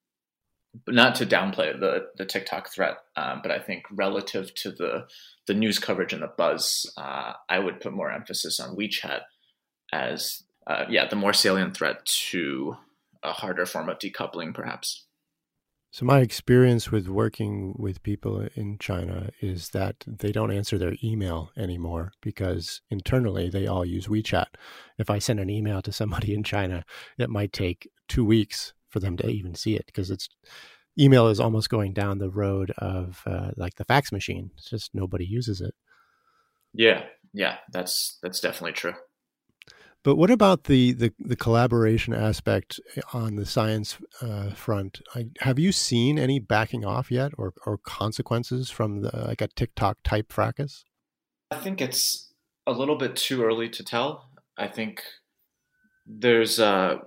not 0.88 1.14
to 1.16 1.26
downplay 1.26 1.78
the 1.78 2.08
the 2.16 2.24
TikTok 2.24 2.72
threat, 2.72 2.98
um, 3.16 3.40
but 3.42 3.50
I 3.50 3.58
think 3.58 3.84
relative 3.90 4.54
to 4.56 4.70
the 4.70 5.06
the 5.46 5.54
news 5.54 5.78
coverage 5.78 6.12
and 6.12 6.22
the 6.22 6.32
buzz, 6.36 6.90
uh, 6.96 7.32
I 7.48 7.58
would 7.58 7.80
put 7.80 7.92
more 7.92 8.10
emphasis 8.10 8.60
on 8.60 8.76
WeChat 8.76 9.20
as 9.92 10.42
uh, 10.66 10.84
yeah 10.88 11.08
the 11.08 11.16
more 11.16 11.32
salient 11.32 11.76
threat 11.76 12.04
to 12.04 12.76
a 13.22 13.32
harder 13.32 13.66
form 13.66 13.88
of 13.88 13.98
decoupling, 13.98 14.54
perhaps. 14.54 15.06
So 15.96 16.04
my 16.04 16.20
experience 16.20 16.90
with 16.90 17.08
working 17.08 17.74
with 17.78 18.02
people 18.02 18.46
in 18.54 18.76
China 18.78 19.30
is 19.40 19.70
that 19.70 20.04
they 20.06 20.30
don't 20.30 20.52
answer 20.52 20.76
their 20.76 20.94
email 21.02 21.52
anymore 21.56 22.12
because 22.20 22.82
internally 22.90 23.48
they 23.48 23.66
all 23.66 23.84
use 23.84 24.06
WeChat. 24.06 24.46
If 24.98 25.08
I 25.08 25.18
send 25.18 25.40
an 25.40 25.48
email 25.48 25.80
to 25.80 25.92
somebody 25.92 26.34
in 26.34 26.42
China, 26.42 26.84
it 27.16 27.30
might 27.30 27.54
take 27.54 27.90
two 28.08 28.26
weeks 28.26 28.74
for 28.88 29.00
them 29.00 29.16
to 29.18 29.28
even 29.28 29.54
see 29.54 29.74
it 29.74 29.86
because 29.86 30.10
it's 30.10 30.28
email 30.98 31.28
is 31.28 31.40
almost 31.40 31.70
going 31.70 31.92
down 31.92 32.18
the 32.18 32.30
road 32.30 32.72
of 32.78 33.22
uh, 33.26 33.50
like 33.56 33.74
the 33.76 33.84
fax 33.84 34.12
machine. 34.12 34.50
It's 34.56 34.70
just 34.70 34.94
nobody 34.94 35.24
uses 35.24 35.60
it. 35.60 35.74
Yeah, 36.72 37.04
yeah, 37.32 37.56
that's 37.72 38.18
that's 38.22 38.40
definitely 38.40 38.72
true. 38.72 38.94
But 40.02 40.16
what 40.16 40.30
about 40.30 40.64
the 40.64 40.92
the, 40.92 41.12
the 41.18 41.36
collaboration 41.36 42.14
aspect 42.14 42.78
on 43.12 43.36
the 43.36 43.46
science 43.46 43.98
uh, 44.22 44.50
front? 44.50 45.00
I, 45.14 45.26
have 45.40 45.58
you 45.58 45.72
seen 45.72 46.18
any 46.18 46.38
backing 46.38 46.84
off 46.84 47.10
yet, 47.10 47.32
or 47.36 47.52
or 47.66 47.78
consequences 47.78 48.70
from 48.70 49.02
the, 49.02 49.10
like 49.26 49.40
a 49.40 49.48
TikTok 49.48 49.98
type 50.04 50.32
fracas? 50.32 50.84
I 51.50 51.56
think 51.56 51.80
it's 51.80 52.32
a 52.66 52.72
little 52.72 52.96
bit 52.96 53.16
too 53.16 53.44
early 53.44 53.68
to 53.70 53.84
tell. 53.84 54.30
I 54.56 54.68
think 54.68 55.02
there's 56.06 56.58
a 56.58 57.00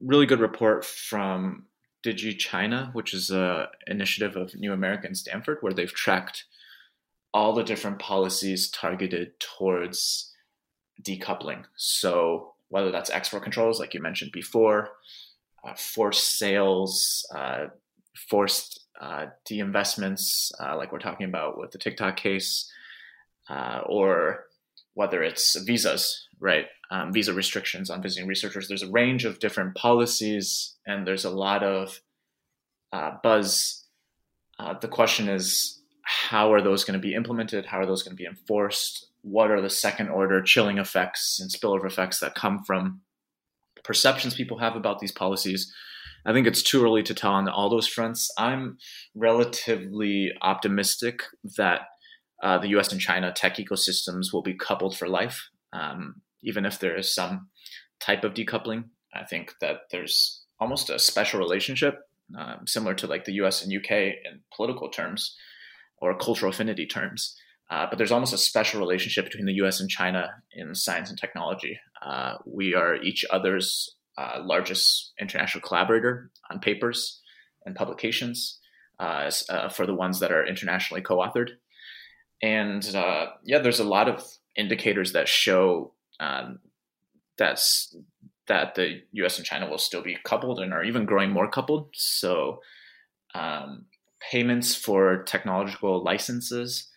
really 0.00 0.26
good 0.26 0.40
report 0.40 0.84
from 0.84 1.64
DigiChina, 2.04 2.94
which 2.94 3.14
is 3.14 3.30
a 3.30 3.68
initiative 3.86 4.36
of 4.36 4.54
New 4.54 4.72
America 4.72 5.06
and 5.06 5.16
Stanford, 5.16 5.58
where 5.60 5.72
they've 5.72 5.92
tracked 5.92 6.44
all 7.34 7.52
the 7.52 7.64
different 7.64 7.98
policies 7.98 8.70
targeted 8.70 9.38
towards 9.40 10.32
decoupling. 11.02 11.64
So 11.76 12.54
whether 12.68 12.90
that's 12.90 13.10
export 13.10 13.42
controls, 13.42 13.80
like 13.80 13.94
you 13.94 14.00
mentioned 14.00 14.32
before, 14.32 14.90
uh, 15.64 15.74
forced 15.74 16.38
sales, 16.38 17.26
uh, 17.34 17.66
forced 18.28 18.86
uh, 19.00 19.26
de-investments, 19.44 20.52
uh, 20.60 20.76
like 20.76 20.92
we're 20.92 20.98
talking 20.98 21.28
about 21.28 21.58
with 21.58 21.70
the 21.70 21.78
TikTok 21.78 22.16
case, 22.16 22.70
uh, 23.48 23.80
or 23.86 24.44
whether 24.94 25.22
it's 25.22 25.56
visas, 25.62 26.28
right? 26.40 26.66
Um, 26.90 27.12
visa 27.12 27.34
restrictions 27.34 27.90
on 27.90 28.00
visiting 28.00 28.26
researchers. 28.26 28.66
There's 28.66 28.82
a 28.82 28.90
range 28.90 29.26
of 29.26 29.40
different 29.40 29.74
policies, 29.74 30.76
and 30.86 31.06
there's 31.06 31.26
a 31.26 31.30
lot 31.30 31.62
of 31.62 32.00
uh, 32.94 33.12
buzz. 33.22 33.84
Uh, 34.58 34.72
the 34.78 34.88
question 34.88 35.28
is, 35.28 35.82
how 36.02 36.50
are 36.52 36.62
those 36.62 36.84
going 36.84 36.98
to 36.98 37.06
be 37.06 37.14
implemented? 37.14 37.66
How 37.66 37.78
are 37.78 37.86
those 37.86 38.02
going 38.02 38.16
to 38.16 38.22
be 38.22 38.26
enforced? 38.26 39.08
What 39.20 39.50
are 39.50 39.60
the 39.60 39.68
second 39.68 40.08
order 40.08 40.40
chilling 40.40 40.78
effects 40.78 41.38
and 41.38 41.50
spillover 41.50 41.84
effects 41.84 42.20
that 42.20 42.34
come 42.34 42.64
from 42.64 43.02
perceptions 43.84 44.34
people 44.34 44.56
have 44.58 44.74
about 44.74 45.00
these 45.00 45.12
policies? 45.12 45.70
I 46.24 46.32
think 46.32 46.46
it's 46.46 46.62
too 46.62 46.82
early 46.82 47.02
to 47.04 47.14
tell 47.14 47.32
on 47.32 47.48
all 47.48 47.68
those 47.68 47.86
fronts. 47.86 48.30
I'm 48.38 48.78
relatively 49.14 50.32
optimistic 50.42 51.22
that 51.56 51.82
uh, 52.42 52.58
the 52.58 52.68
US 52.68 52.92
and 52.92 53.00
China 53.00 53.32
tech 53.32 53.56
ecosystems 53.56 54.32
will 54.32 54.42
be 54.42 54.54
coupled 54.54 54.96
for 54.96 55.08
life, 55.08 55.48
um, 55.72 56.22
even 56.42 56.64
if 56.64 56.78
there 56.78 56.96
is 56.96 57.14
some 57.14 57.48
type 58.00 58.24
of 58.24 58.34
decoupling. 58.34 58.84
I 59.14 59.24
think 59.24 59.54
that 59.60 59.82
there's 59.90 60.44
almost 60.60 60.90
a 60.90 60.98
special 60.98 61.38
relationship, 61.38 62.00
um, 62.38 62.66
similar 62.66 62.94
to 62.94 63.06
like 63.06 63.24
the 63.24 63.34
US 63.34 63.62
and 63.62 63.72
UK 63.72 63.90
in 63.90 64.40
political 64.54 64.88
terms 64.88 65.36
or 66.00 66.16
cultural 66.16 66.50
affinity 66.50 66.86
terms. 66.86 67.36
Uh, 67.70 67.86
but 67.88 67.98
there's 67.98 68.12
almost 68.12 68.32
a 68.32 68.38
special 68.38 68.80
relationship 68.80 69.24
between 69.24 69.46
the 69.46 69.60
US 69.64 69.80
and 69.80 69.90
China 69.90 70.30
in 70.52 70.74
science 70.74 71.10
and 71.10 71.18
technology. 71.18 71.78
Uh, 72.04 72.34
we 72.46 72.74
are 72.74 72.96
each 72.96 73.24
other's 73.30 73.94
uh, 74.16 74.40
largest 74.42 75.12
international 75.20 75.62
collaborator 75.62 76.30
on 76.50 76.60
papers 76.60 77.20
and 77.64 77.76
publications 77.76 78.58
uh, 78.98 79.30
uh, 79.48 79.68
for 79.68 79.86
the 79.86 79.94
ones 79.94 80.20
that 80.20 80.32
are 80.32 80.46
internationally 80.46 81.02
co 81.02 81.18
authored 81.18 81.50
and 82.42 82.94
uh, 82.94 83.26
yeah, 83.44 83.58
there's 83.58 83.80
a 83.80 83.84
lot 83.84 84.08
of 84.08 84.24
indicators 84.56 85.12
that 85.12 85.28
show 85.28 85.92
um, 86.20 86.58
that's 87.36 87.94
that 88.48 88.74
the 88.74 89.02
U.S. 89.12 89.38
and 89.38 89.46
China 89.46 89.68
will 89.68 89.78
still 89.78 90.02
be 90.02 90.16
coupled 90.24 90.58
and 90.58 90.72
are 90.72 90.82
even 90.82 91.04
growing 91.04 91.30
more 91.30 91.50
coupled. 91.50 91.90
So 91.94 92.60
um, 93.34 93.84
payments 94.30 94.74
for 94.74 95.22
technological 95.24 96.02
licenses, 96.02 96.88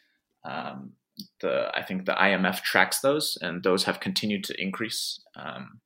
um, 0.45 0.93
the 1.41 1.69
I 1.73 1.83
think 1.83 2.05
the 2.05 2.13
IMF 2.13 2.61
tracks 2.61 3.01
those, 3.01 3.37
and 3.41 3.63
those 3.63 3.83
have 3.83 3.99
continued 3.99 4.43
to 4.45 4.61
increase 4.61 5.21
um, 5.35 5.81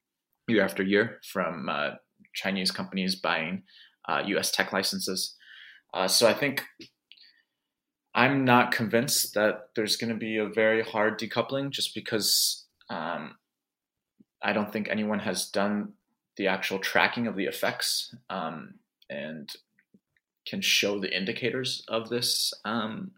year 0.48 0.64
after 0.64 0.84
year 0.84 1.20
from 1.32 1.68
uh, 1.68 1.92
Chinese 2.34 2.72
companies 2.72 3.16
buying 3.16 3.64
uh, 4.08 4.22
U.S. 4.28 4.52
tech 4.52 4.72
licenses. 4.72 5.36
Uh, 5.94 6.08
so 6.08 6.28
I 6.28 6.34
think 6.34 6.64
I'm 8.14 8.46
not 8.46 8.72
convinced 8.72 9.34
that 9.34 9.70
there's 9.76 9.98
going 9.98 10.12
to 10.14 10.20
be 10.20 10.38
a 10.38 10.48
very 10.48 10.84
hard 10.84 11.20
decoupling 11.20 11.72
just 11.72 11.94
because 11.96 12.65
um, 12.90 13.36
I 14.42 14.54
don't 14.54 14.72
think 14.72 14.88
anyone 14.90 15.20
has 15.20 15.50
done 15.50 15.94
the 16.38 16.48
actual 16.48 16.80
tracking 16.80 17.28
of 17.28 17.36
the 17.36 17.46
effects 17.46 18.14
um, 18.30 18.76
and 19.10 19.50
can 20.46 20.62
show 20.62 21.00
the 21.00 21.16
indicators 21.16 21.84
of 21.88 22.10
this 22.10 22.54
um, 22.64 23.12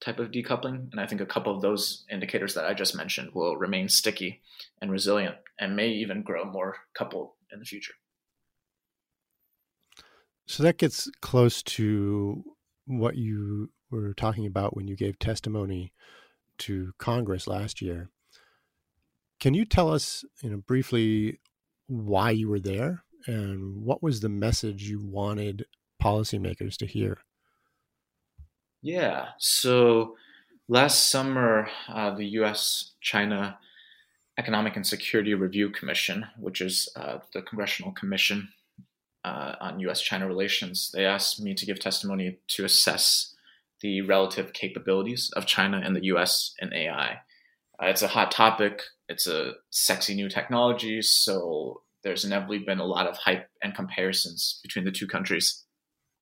type 0.00 0.18
of 0.18 0.30
decoupling. 0.30 0.90
And 0.92 1.00
I 1.00 1.06
think 1.06 1.20
a 1.20 1.26
couple 1.26 1.54
of 1.54 1.62
those 1.62 2.04
indicators 2.10 2.54
that 2.54 2.64
I 2.64 2.74
just 2.74 2.94
mentioned 2.94 3.34
will 3.34 3.56
remain 3.56 3.88
sticky 3.88 4.42
and 4.80 4.90
resilient 4.90 5.36
and 5.58 5.74
may 5.74 5.88
even 5.88 6.22
grow 6.22 6.44
more 6.44 6.76
coupled 6.94 7.30
in 7.52 7.58
the 7.58 7.64
future. 7.64 7.94
So 10.46 10.62
that 10.62 10.78
gets 10.78 11.10
close 11.20 11.62
to 11.62 12.44
what 12.86 13.16
you 13.16 13.70
were 13.90 14.14
talking 14.14 14.46
about 14.46 14.76
when 14.76 14.86
you 14.86 14.96
gave 14.96 15.18
testimony 15.18 15.92
to 16.58 16.92
Congress 16.98 17.46
last 17.46 17.82
year. 17.82 18.10
Can 19.40 19.54
you 19.54 19.64
tell 19.64 19.92
us, 19.92 20.24
you 20.42 20.50
know, 20.50 20.56
briefly 20.58 21.38
why 21.86 22.30
you 22.30 22.48
were 22.48 22.60
there 22.60 23.04
and 23.26 23.82
what 23.84 24.02
was 24.02 24.20
the 24.20 24.28
message 24.28 24.88
you 24.88 25.00
wanted 25.00 25.64
policymakers 26.02 26.76
to 26.78 26.86
hear? 26.86 27.18
Yeah. 28.82 29.28
So 29.38 30.16
last 30.68 31.10
summer, 31.10 31.68
uh, 31.88 32.14
the 32.14 32.26
U.S. 32.26 32.92
China 33.00 33.58
Economic 34.38 34.76
and 34.76 34.86
Security 34.86 35.34
Review 35.34 35.70
Commission, 35.70 36.26
which 36.38 36.60
is 36.60 36.88
uh, 36.94 37.18
the 37.32 37.42
Congressional 37.42 37.92
Commission 37.92 38.48
uh, 39.24 39.54
on 39.60 39.80
U.S. 39.80 40.00
China 40.00 40.28
relations, 40.28 40.90
they 40.94 41.04
asked 41.04 41.40
me 41.40 41.54
to 41.54 41.66
give 41.66 41.80
testimony 41.80 42.38
to 42.48 42.64
assess 42.64 43.34
the 43.80 44.00
relative 44.02 44.52
capabilities 44.52 45.30
of 45.34 45.46
China 45.46 45.80
and 45.84 45.94
the 45.94 46.04
U.S. 46.04 46.54
in 46.60 46.72
AI. 46.72 47.20
Uh, 47.82 47.86
it's 47.86 48.02
a 48.02 48.08
hot 48.08 48.30
topic. 48.30 48.82
It's 49.08 49.26
a 49.26 49.54
sexy 49.70 50.14
new 50.14 50.28
technology, 50.28 51.00
so 51.02 51.82
there's 52.04 52.24
inevitably 52.24 52.60
been 52.60 52.78
a 52.78 52.84
lot 52.84 53.06
of 53.06 53.16
hype 53.16 53.48
and 53.62 53.74
comparisons 53.74 54.60
between 54.62 54.84
the 54.84 54.92
two 54.92 55.06
countries. 55.06 55.64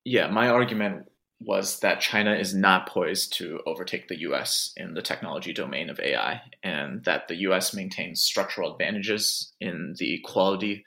Yeah, 0.05 0.29
my 0.29 0.49
argument 0.49 1.07
was 1.41 1.81
that 1.81 2.01
China 2.01 2.35
is 2.35 2.55
not 2.55 2.89
poised 2.89 3.35
to 3.35 3.61
overtake 3.67 4.09
the 4.09 4.21
US 4.21 4.73
in 4.77 4.95
the 4.95 5.03
technology 5.03 5.53
domain 5.53 5.91
of 5.91 6.01
AI, 6.01 6.41
and 6.63 7.05
that 7.05 7.29
the 7.29 7.37
US 7.49 7.75
maintains 7.75 8.23
structural 8.23 8.73
advantages 8.73 9.53
in 9.61 9.95
the 9.99 10.21
quality 10.25 10.85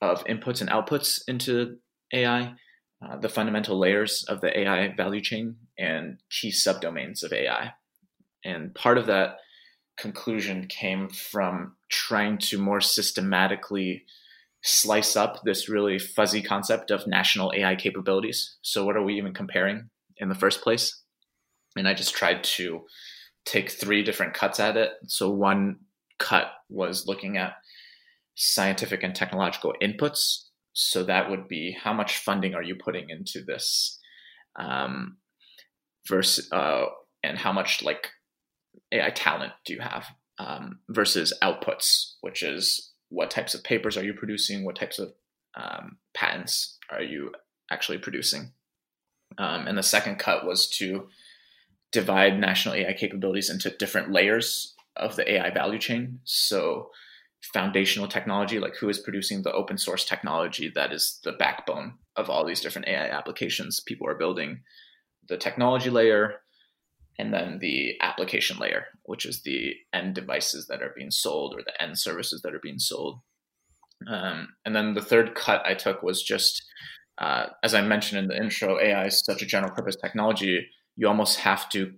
of 0.00 0.24
inputs 0.24 0.60
and 0.60 0.70
outputs 0.70 1.20
into 1.26 1.78
AI, 2.12 2.54
uh, 3.02 3.16
the 3.16 3.28
fundamental 3.28 3.78
layers 3.78 4.24
of 4.28 4.40
the 4.40 4.56
AI 4.60 4.94
value 4.94 5.20
chain, 5.20 5.56
and 5.78 6.18
key 6.30 6.50
subdomains 6.50 7.22
of 7.22 7.32
AI. 7.32 7.72
And 8.44 8.74
part 8.74 8.98
of 8.98 9.06
that 9.06 9.38
conclusion 9.96 10.66
came 10.66 11.08
from 11.08 11.76
trying 11.88 12.38
to 12.38 12.58
more 12.58 12.80
systematically 12.80 14.04
slice 14.62 15.14
up 15.14 15.42
this 15.44 15.68
really 15.68 15.98
fuzzy 15.98 16.42
concept 16.42 16.90
of 16.90 17.06
national 17.06 17.52
AI 17.54 17.76
capabilities. 17.76 18.56
So, 18.62 18.84
what 18.84 18.96
are 18.96 19.02
we 19.02 19.16
even 19.16 19.34
comparing 19.34 19.90
in 20.16 20.28
the 20.28 20.34
first 20.34 20.62
place? 20.62 21.02
And 21.76 21.86
I 21.86 21.94
just 21.94 22.14
tried 22.14 22.42
to 22.44 22.82
take 23.44 23.70
three 23.70 24.02
different 24.02 24.34
cuts 24.34 24.58
at 24.58 24.76
it. 24.76 24.92
So, 25.06 25.30
one 25.30 25.76
cut 26.18 26.46
was 26.68 27.06
looking 27.06 27.36
at 27.36 27.54
scientific 28.34 29.02
and 29.02 29.14
technological 29.14 29.74
inputs. 29.82 30.44
So, 30.72 31.04
that 31.04 31.30
would 31.30 31.46
be 31.46 31.76
how 31.78 31.92
much 31.92 32.18
funding 32.18 32.54
are 32.54 32.62
you 32.62 32.74
putting 32.74 33.10
into 33.10 33.44
this? 33.44 33.98
Um, 34.56 35.18
versus, 36.08 36.50
uh, 36.52 36.86
and 37.22 37.38
how 37.38 37.52
much 37.52 37.82
like 37.82 38.10
AI 38.92 39.10
talent 39.10 39.52
do 39.64 39.74
you 39.74 39.80
have 39.80 40.06
um, 40.38 40.80
versus 40.88 41.32
outputs, 41.42 42.14
which 42.20 42.42
is 42.42 42.92
what 43.08 43.30
types 43.30 43.54
of 43.54 43.64
papers 43.64 43.96
are 43.96 44.04
you 44.04 44.14
producing? 44.14 44.64
What 44.64 44.76
types 44.76 44.98
of 44.98 45.12
um, 45.56 45.98
patents 46.14 46.78
are 46.90 47.02
you 47.02 47.32
actually 47.70 47.98
producing? 47.98 48.52
Um, 49.38 49.66
and 49.66 49.78
the 49.78 49.82
second 49.82 50.18
cut 50.18 50.46
was 50.46 50.68
to 50.78 51.08
divide 51.92 52.38
national 52.38 52.74
AI 52.74 52.92
capabilities 52.92 53.50
into 53.50 53.70
different 53.70 54.10
layers 54.10 54.74
of 54.96 55.16
the 55.16 55.34
AI 55.34 55.50
value 55.50 55.78
chain. 55.78 56.20
So, 56.24 56.90
foundational 57.52 58.08
technology, 58.08 58.58
like 58.58 58.74
who 58.76 58.88
is 58.88 58.98
producing 58.98 59.42
the 59.42 59.52
open 59.52 59.76
source 59.76 60.04
technology 60.04 60.72
that 60.74 60.92
is 60.92 61.20
the 61.24 61.32
backbone 61.32 61.94
of 62.16 62.30
all 62.30 62.44
these 62.44 62.60
different 62.60 62.88
AI 62.88 63.08
applications 63.08 63.80
people 63.80 64.08
are 64.08 64.14
building, 64.14 64.60
the 65.28 65.36
technology 65.36 65.90
layer, 65.90 66.40
and 67.18 67.32
then 67.32 67.58
the 67.60 67.94
application 68.00 68.58
layer, 68.58 68.86
which 69.04 69.24
is 69.24 69.42
the 69.42 69.74
end 69.92 70.14
devices 70.14 70.66
that 70.66 70.82
are 70.82 70.92
being 70.96 71.10
sold 71.10 71.54
or 71.54 71.62
the 71.62 71.82
end 71.82 71.98
services 71.98 72.42
that 72.42 72.54
are 72.54 72.60
being 72.60 72.78
sold. 72.78 73.20
Um, 74.08 74.54
and 74.64 74.74
then 74.74 74.94
the 74.94 75.00
third 75.00 75.34
cut 75.34 75.62
I 75.64 75.74
took 75.74 76.02
was 76.02 76.22
just, 76.22 76.64
uh, 77.18 77.46
as 77.62 77.74
I 77.74 77.82
mentioned 77.82 78.18
in 78.18 78.28
the 78.28 78.36
intro, 78.36 78.80
AI 78.80 79.06
is 79.06 79.24
such 79.24 79.42
a 79.42 79.46
general 79.46 79.72
purpose 79.72 79.96
technology. 79.96 80.66
You 80.96 81.08
almost 81.08 81.38
have 81.40 81.68
to 81.70 81.94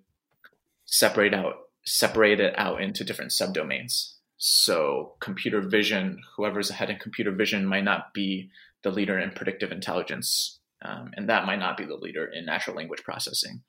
separate 0.85 1.35
out 1.35 1.55
separate 1.89 2.41
it 2.41 2.53
out 2.59 2.83
into 2.83 3.05
different 3.05 3.31
subdomains. 3.31 4.15
So 4.39 5.15
computer 5.21 5.61
vision, 5.61 6.21
whoever's 6.37 6.69
ahead 6.69 6.91
in 6.91 6.99
computer 6.99 7.31
vision 7.31 7.65
might 7.65 7.85
not 7.85 8.13
be 8.13 8.51
the 8.83 8.91
leader 8.91 9.19
in 9.19 9.31
predictive 9.31 9.71
intelligence, 9.71 10.59
um, 10.85 11.13
and 11.17 11.29
that 11.29 11.47
might 11.47 11.61
not 11.61 11.77
be 11.77 11.85
the 11.85 11.95
leader 11.95 12.27
in 12.27 12.45
natural 12.45 12.77
language 12.77 13.05
processing 13.05 13.63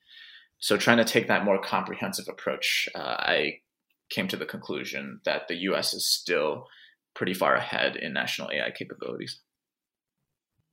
so 0.60 0.78
trying 0.78 0.98
to 0.98 1.06
take 1.06 1.28
that 1.28 1.46
more 1.46 1.62
comprehensive 1.62 2.26
approach, 2.28 2.90
uh, 2.96 3.00
I 3.00 3.60
came 4.10 4.28
to 4.30 4.38
the 4.38 4.46
conclusion 4.46 5.22
that 5.26 5.48
the 5.48 5.56
U.S. 5.56 5.94
is 5.94 6.08
still 6.08 6.68
pretty 7.14 7.34
far 7.34 7.56
ahead 7.56 7.96
in 7.96 8.14
national 8.14 8.50
AI 8.52 8.72
capabilities. 8.72 9.40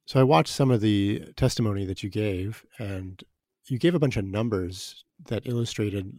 So 0.07 0.21
I 0.21 0.25
watched 0.25 0.53
some 0.53 0.71
of 0.71 0.81
the 0.81 1.25
testimony 1.37 1.85
that 1.87 2.03
you 2.03 2.11
gave, 2.11 2.65
and 2.79 3.23
you 3.69 3.79
gave 3.79 3.95
a 3.95 3.99
bunch 3.99 4.17
of 4.17 4.25
numbers 4.25 5.05
that 5.29 5.47
illustrated 5.47 6.13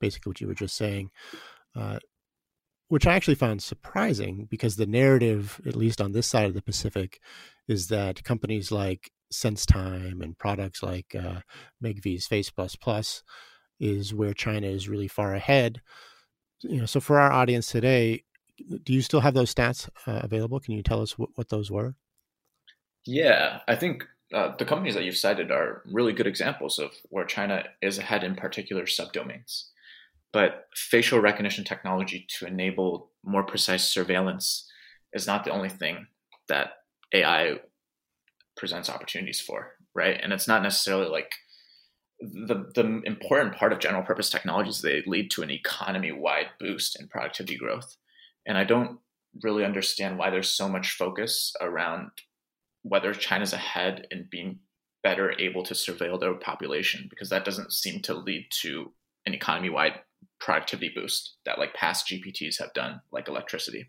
basically 0.00 0.30
what 0.30 0.40
you 0.40 0.46
were 0.46 0.54
just 0.54 0.76
saying, 0.76 1.10
uh, 1.74 1.98
which 2.88 3.06
I 3.06 3.14
actually 3.14 3.34
found 3.34 3.62
surprising 3.62 4.46
because 4.48 4.76
the 4.76 4.86
narrative, 4.86 5.60
at 5.66 5.74
least 5.74 6.00
on 6.00 6.12
this 6.12 6.26
side 6.26 6.46
of 6.46 6.54
the 6.54 6.62
Pacific, 6.62 7.20
is 7.66 7.88
that 7.88 8.22
companies 8.22 8.70
like 8.70 9.10
SenseTime 9.32 10.22
and 10.22 10.38
products 10.38 10.82
like 10.82 11.14
uh, 11.14 11.40
Megvii's 11.82 12.26
Face 12.26 12.50
Plus 12.50 12.76
Plus 12.76 13.22
is 13.78 14.14
where 14.14 14.32
China 14.32 14.66
is 14.66 14.88
really 14.88 15.08
far 15.08 15.34
ahead. 15.34 15.80
You 16.60 16.80
know, 16.80 16.86
so 16.86 17.00
for 17.00 17.18
our 17.18 17.32
audience 17.32 17.70
today, 17.70 18.24
do 18.84 18.92
you 18.92 19.02
still 19.02 19.20
have 19.20 19.34
those 19.34 19.54
stats 19.54 19.88
uh, 20.06 20.20
available? 20.22 20.60
Can 20.60 20.74
you 20.74 20.82
tell 20.82 21.02
us 21.02 21.18
what, 21.18 21.30
what 21.34 21.48
those 21.48 21.70
were? 21.70 21.94
Yeah, 23.04 23.60
I 23.68 23.76
think 23.76 24.04
uh, 24.32 24.56
the 24.56 24.64
companies 24.64 24.94
that 24.94 25.04
you've 25.04 25.16
cited 25.16 25.50
are 25.50 25.82
really 25.86 26.12
good 26.12 26.26
examples 26.26 26.78
of 26.78 26.92
where 27.10 27.24
China 27.24 27.64
is 27.82 27.98
ahead 27.98 28.24
in 28.24 28.34
particular 28.34 28.84
subdomains. 28.84 29.66
But 30.32 30.68
facial 30.74 31.20
recognition 31.20 31.64
technology 31.64 32.26
to 32.38 32.46
enable 32.46 33.10
more 33.24 33.44
precise 33.44 33.84
surveillance 33.84 34.68
is 35.12 35.26
not 35.26 35.44
the 35.44 35.52
only 35.52 35.68
thing 35.68 36.06
that 36.48 36.72
AI 37.14 37.60
presents 38.56 38.90
opportunities 38.90 39.40
for, 39.40 39.72
right? 39.94 40.18
And 40.22 40.32
it's 40.32 40.48
not 40.48 40.62
necessarily 40.62 41.08
like 41.08 41.32
the 42.20 42.70
the 42.74 43.02
important 43.04 43.54
part 43.56 43.72
of 43.72 43.78
general 43.78 44.02
purpose 44.02 44.30
technologies 44.30 44.80
they 44.80 45.02
lead 45.06 45.30
to 45.32 45.42
an 45.42 45.50
economy 45.50 46.12
wide 46.12 46.48
boost 46.58 46.98
in 46.98 47.08
productivity 47.08 47.56
growth. 47.56 47.96
And 48.46 48.56
I 48.56 48.64
don't 48.64 48.98
really 49.42 49.64
understand 49.64 50.18
why 50.18 50.30
there's 50.30 50.48
so 50.48 50.68
much 50.68 50.92
focus 50.92 51.52
around 51.60 52.10
whether 52.82 53.12
China's 53.12 53.52
ahead 53.52 54.06
in 54.10 54.28
being 54.30 54.60
better 55.02 55.34
able 55.38 55.62
to 55.64 55.74
surveil 55.74 56.18
their 56.18 56.34
population 56.34 57.06
because 57.10 57.28
that 57.28 57.44
doesn't 57.44 57.72
seem 57.72 58.00
to 58.02 58.14
lead 58.14 58.46
to 58.62 58.92
an 59.26 59.34
economy 59.34 59.68
wide 59.68 60.00
productivity 60.40 60.90
boost 60.94 61.36
that 61.44 61.58
like 61.58 61.74
past 61.74 62.08
GPTs 62.08 62.58
have 62.58 62.72
done, 62.74 63.00
like 63.12 63.28
electricity. 63.28 63.88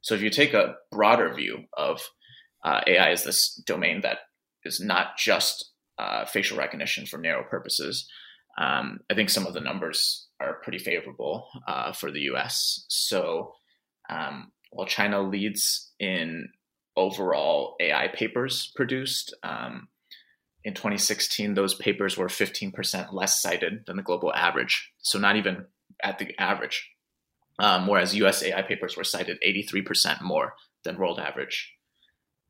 So 0.00 0.14
if 0.14 0.22
you 0.22 0.30
take 0.30 0.54
a 0.54 0.76
broader 0.90 1.34
view 1.34 1.64
of 1.76 2.00
uh, 2.64 2.80
AI 2.86 3.10
is 3.10 3.24
this 3.24 3.54
domain 3.66 4.00
that 4.02 4.18
is 4.64 4.80
not 4.80 5.16
just 5.16 5.72
uh, 5.98 6.24
facial 6.24 6.58
recognition 6.58 7.06
for 7.06 7.18
narrow 7.18 7.44
purposes. 7.44 8.08
Um, 8.58 9.00
I 9.10 9.14
think 9.14 9.30
some 9.30 9.46
of 9.46 9.54
the 9.54 9.60
numbers 9.60 10.28
are 10.40 10.60
pretty 10.62 10.78
favorable 10.78 11.48
uh, 11.66 11.92
for 11.92 12.10
the 12.10 12.22
US. 12.32 12.84
So 12.88 13.52
um, 14.10 14.52
while 14.70 14.86
China 14.86 15.22
leads 15.22 15.92
in 15.98 16.48
overall 16.96 17.76
AI 17.80 18.08
papers 18.08 18.72
produced, 18.74 19.34
um, 19.42 19.88
in 20.64 20.74
2016, 20.74 21.54
those 21.54 21.74
papers 21.74 22.16
were 22.16 22.26
15% 22.26 23.12
less 23.12 23.40
cited 23.40 23.86
than 23.86 23.96
the 23.96 24.02
global 24.02 24.34
average. 24.34 24.92
So 24.98 25.18
not 25.18 25.36
even 25.36 25.66
at 26.02 26.18
the 26.18 26.38
average. 26.38 26.90
Um, 27.60 27.86
whereas 27.86 28.14
US 28.16 28.42
AI 28.42 28.62
papers 28.62 28.96
were 28.96 29.04
cited 29.04 29.38
83% 29.44 30.20
more 30.20 30.54
than 30.84 30.98
world 30.98 31.18
average 31.18 31.72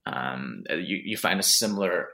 um, 0.09 0.64
you, 0.71 1.01
you 1.05 1.16
find 1.16 1.38
a 1.38 1.44
similar 1.44 2.09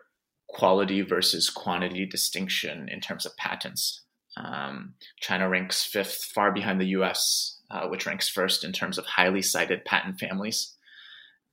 quality 0.48 1.00
versus 1.00 1.50
quantity 1.50 2.06
distinction 2.06 2.88
in 2.88 3.00
terms 3.00 3.24
of 3.24 3.36
patents. 3.36 4.02
Um, 4.36 4.94
China 5.20 5.48
ranks 5.48 5.84
fifth, 5.84 6.30
far 6.34 6.52
behind 6.52 6.80
the 6.80 6.88
US, 6.98 7.60
uh, 7.70 7.86
which 7.88 8.06
ranks 8.06 8.28
first 8.28 8.64
in 8.64 8.72
terms 8.72 8.98
of 8.98 9.06
highly 9.06 9.42
cited 9.42 9.84
patent 9.84 10.18
families. 10.18 10.74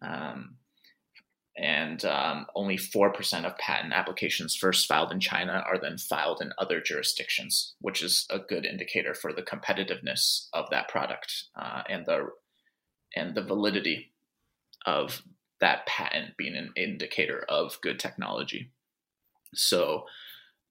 Um, 0.01 0.55
and 1.57 2.03
um, 2.05 2.47
only 2.55 2.77
4% 2.77 3.45
of 3.45 3.57
patent 3.57 3.93
applications 3.93 4.55
first 4.55 4.87
filed 4.87 5.11
in 5.11 5.19
China 5.19 5.63
are 5.67 5.77
then 5.79 5.97
filed 5.97 6.41
in 6.41 6.53
other 6.57 6.81
jurisdictions, 6.81 7.75
which 7.81 8.01
is 8.01 8.25
a 8.29 8.39
good 8.39 8.65
indicator 8.65 9.13
for 9.13 9.31
the 9.33 9.43
competitiveness 9.43 10.47
of 10.53 10.69
that 10.71 10.87
product 10.87 11.45
uh, 11.55 11.83
and 11.89 12.05
the 12.05 12.29
and 13.15 13.35
the 13.35 13.43
validity 13.43 14.13
of 14.85 15.21
that 15.61 15.85
patent 15.85 16.35
being 16.37 16.55
an 16.55 16.73
indicator 16.75 17.45
of 17.47 17.79
good 17.81 17.99
technology. 17.99 18.71
So 19.53 20.05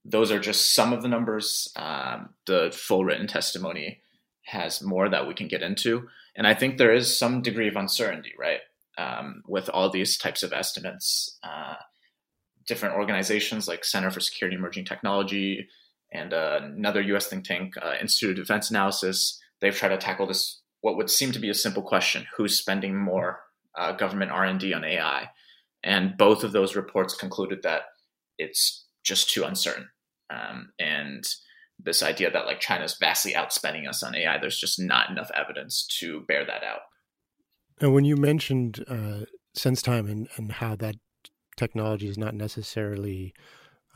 those 0.05 0.31
are 0.31 0.40
just 0.40 0.74
some 0.74 0.92
of 0.92 1.03
the 1.03 1.09
numbers. 1.09 1.72
Um, 1.76 2.31
the 2.46 2.70
full 2.74 3.05
written 3.05 3.26
testimony 3.26 4.00
has 4.44 4.83
more 4.83 5.09
that 5.09 5.26
we 5.26 5.35
can 5.35 5.48
get 5.48 5.62
into. 5.62 6.09
And 6.37 6.46
I 6.46 6.55
think 6.55 6.76
there 6.76 6.94
is 6.94 7.18
some 7.18 7.42
degree 7.42 7.68
of 7.68 7.76
uncertainty, 7.76 8.33
right? 8.38 8.61
Um, 8.98 9.42
with 9.46 9.68
all 9.68 9.90
these 9.90 10.18
types 10.18 10.42
of 10.42 10.53
estimates, 10.53 11.38
uh, 11.42 11.74
different 12.66 12.96
organizations 12.96 13.68
like 13.68 13.85
Center 13.85 14.11
for 14.11 14.20
Security 14.20 14.57
Emerging 14.57 14.85
Technology 14.85 15.68
and 16.12 16.33
uh, 16.33 16.61
another 16.62 17.00
U.S. 17.03 17.29
think 17.29 17.44
tank, 17.44 17.74
uh, 17.81 17.94
Institute 18.00 18.31
of 18.31 18.44
Defense 18.44 18.70
Analysis, 18.70 19.40
they've 19.61 19.74
tried 19.74 19.90
to 19.90 19.98
tackle 19.98 20.26
this 20.26 20.61
what 20.81 20.96
would 20.96 21.11
seem 21.11 21.31
to 21.33 21.38
be 21.38 21.50
a 21.50 21.55
simple 21.55 21.83
question: 21.83 22.26
Who's 22.37 22.59
spending 22.59 22.96
more 22.96 23.40
uh, 23.80 23.92
government 23.92 24.30
R 24.30 24.44
and 24.44 24.60
D 24.60 24.72
on 24.72 24.84
AI? 24.84 25.28
And 25.82 26.16
both 26.16 26.44
of 26.44 26.52
those 26.52 26.76
reports 26.76 27.14
concluded 27.14 27.62
that 27.62 27.82
it's 28.38 28.86
just 29.02 29.30
too 29.30 29.44
uncertain. 29.44 29.88
Um, 30.28 30.72
and 30.78 31.24
this 31.82 32.02
idea 32.02 32.30
that 32.30 32.46
like 32.46 32.60
China's 32.60 32.96
vastly 33.00 33.32
outspending 33.32 33.88
us 33.88 34.02
on 34.02 34.14
AI, 34.14 34.38
there's 34.38 34.58
just 34.58 34.78
not 34.78 35.10
enough 35.10 35.30
evidence 35.34 35.86
to 36.00 36.20
bear 36.28 36.44
that 36.44 36.62
out. 36.62 36.80
And 37.80 37.94
when 37.94 38.04
you 38.04 38.16
mentioned 38.16 38.84
uh, 38.86 39.24
SenseTime 39.56 40.10
and, 40.10 40.28
and 40.36 40.52
how 40.52 40.76
that 40.76 40.96
technology 41.56 42.08
is 42.08 42.18
not 42.18 42.34
necessarily 42.34 43.32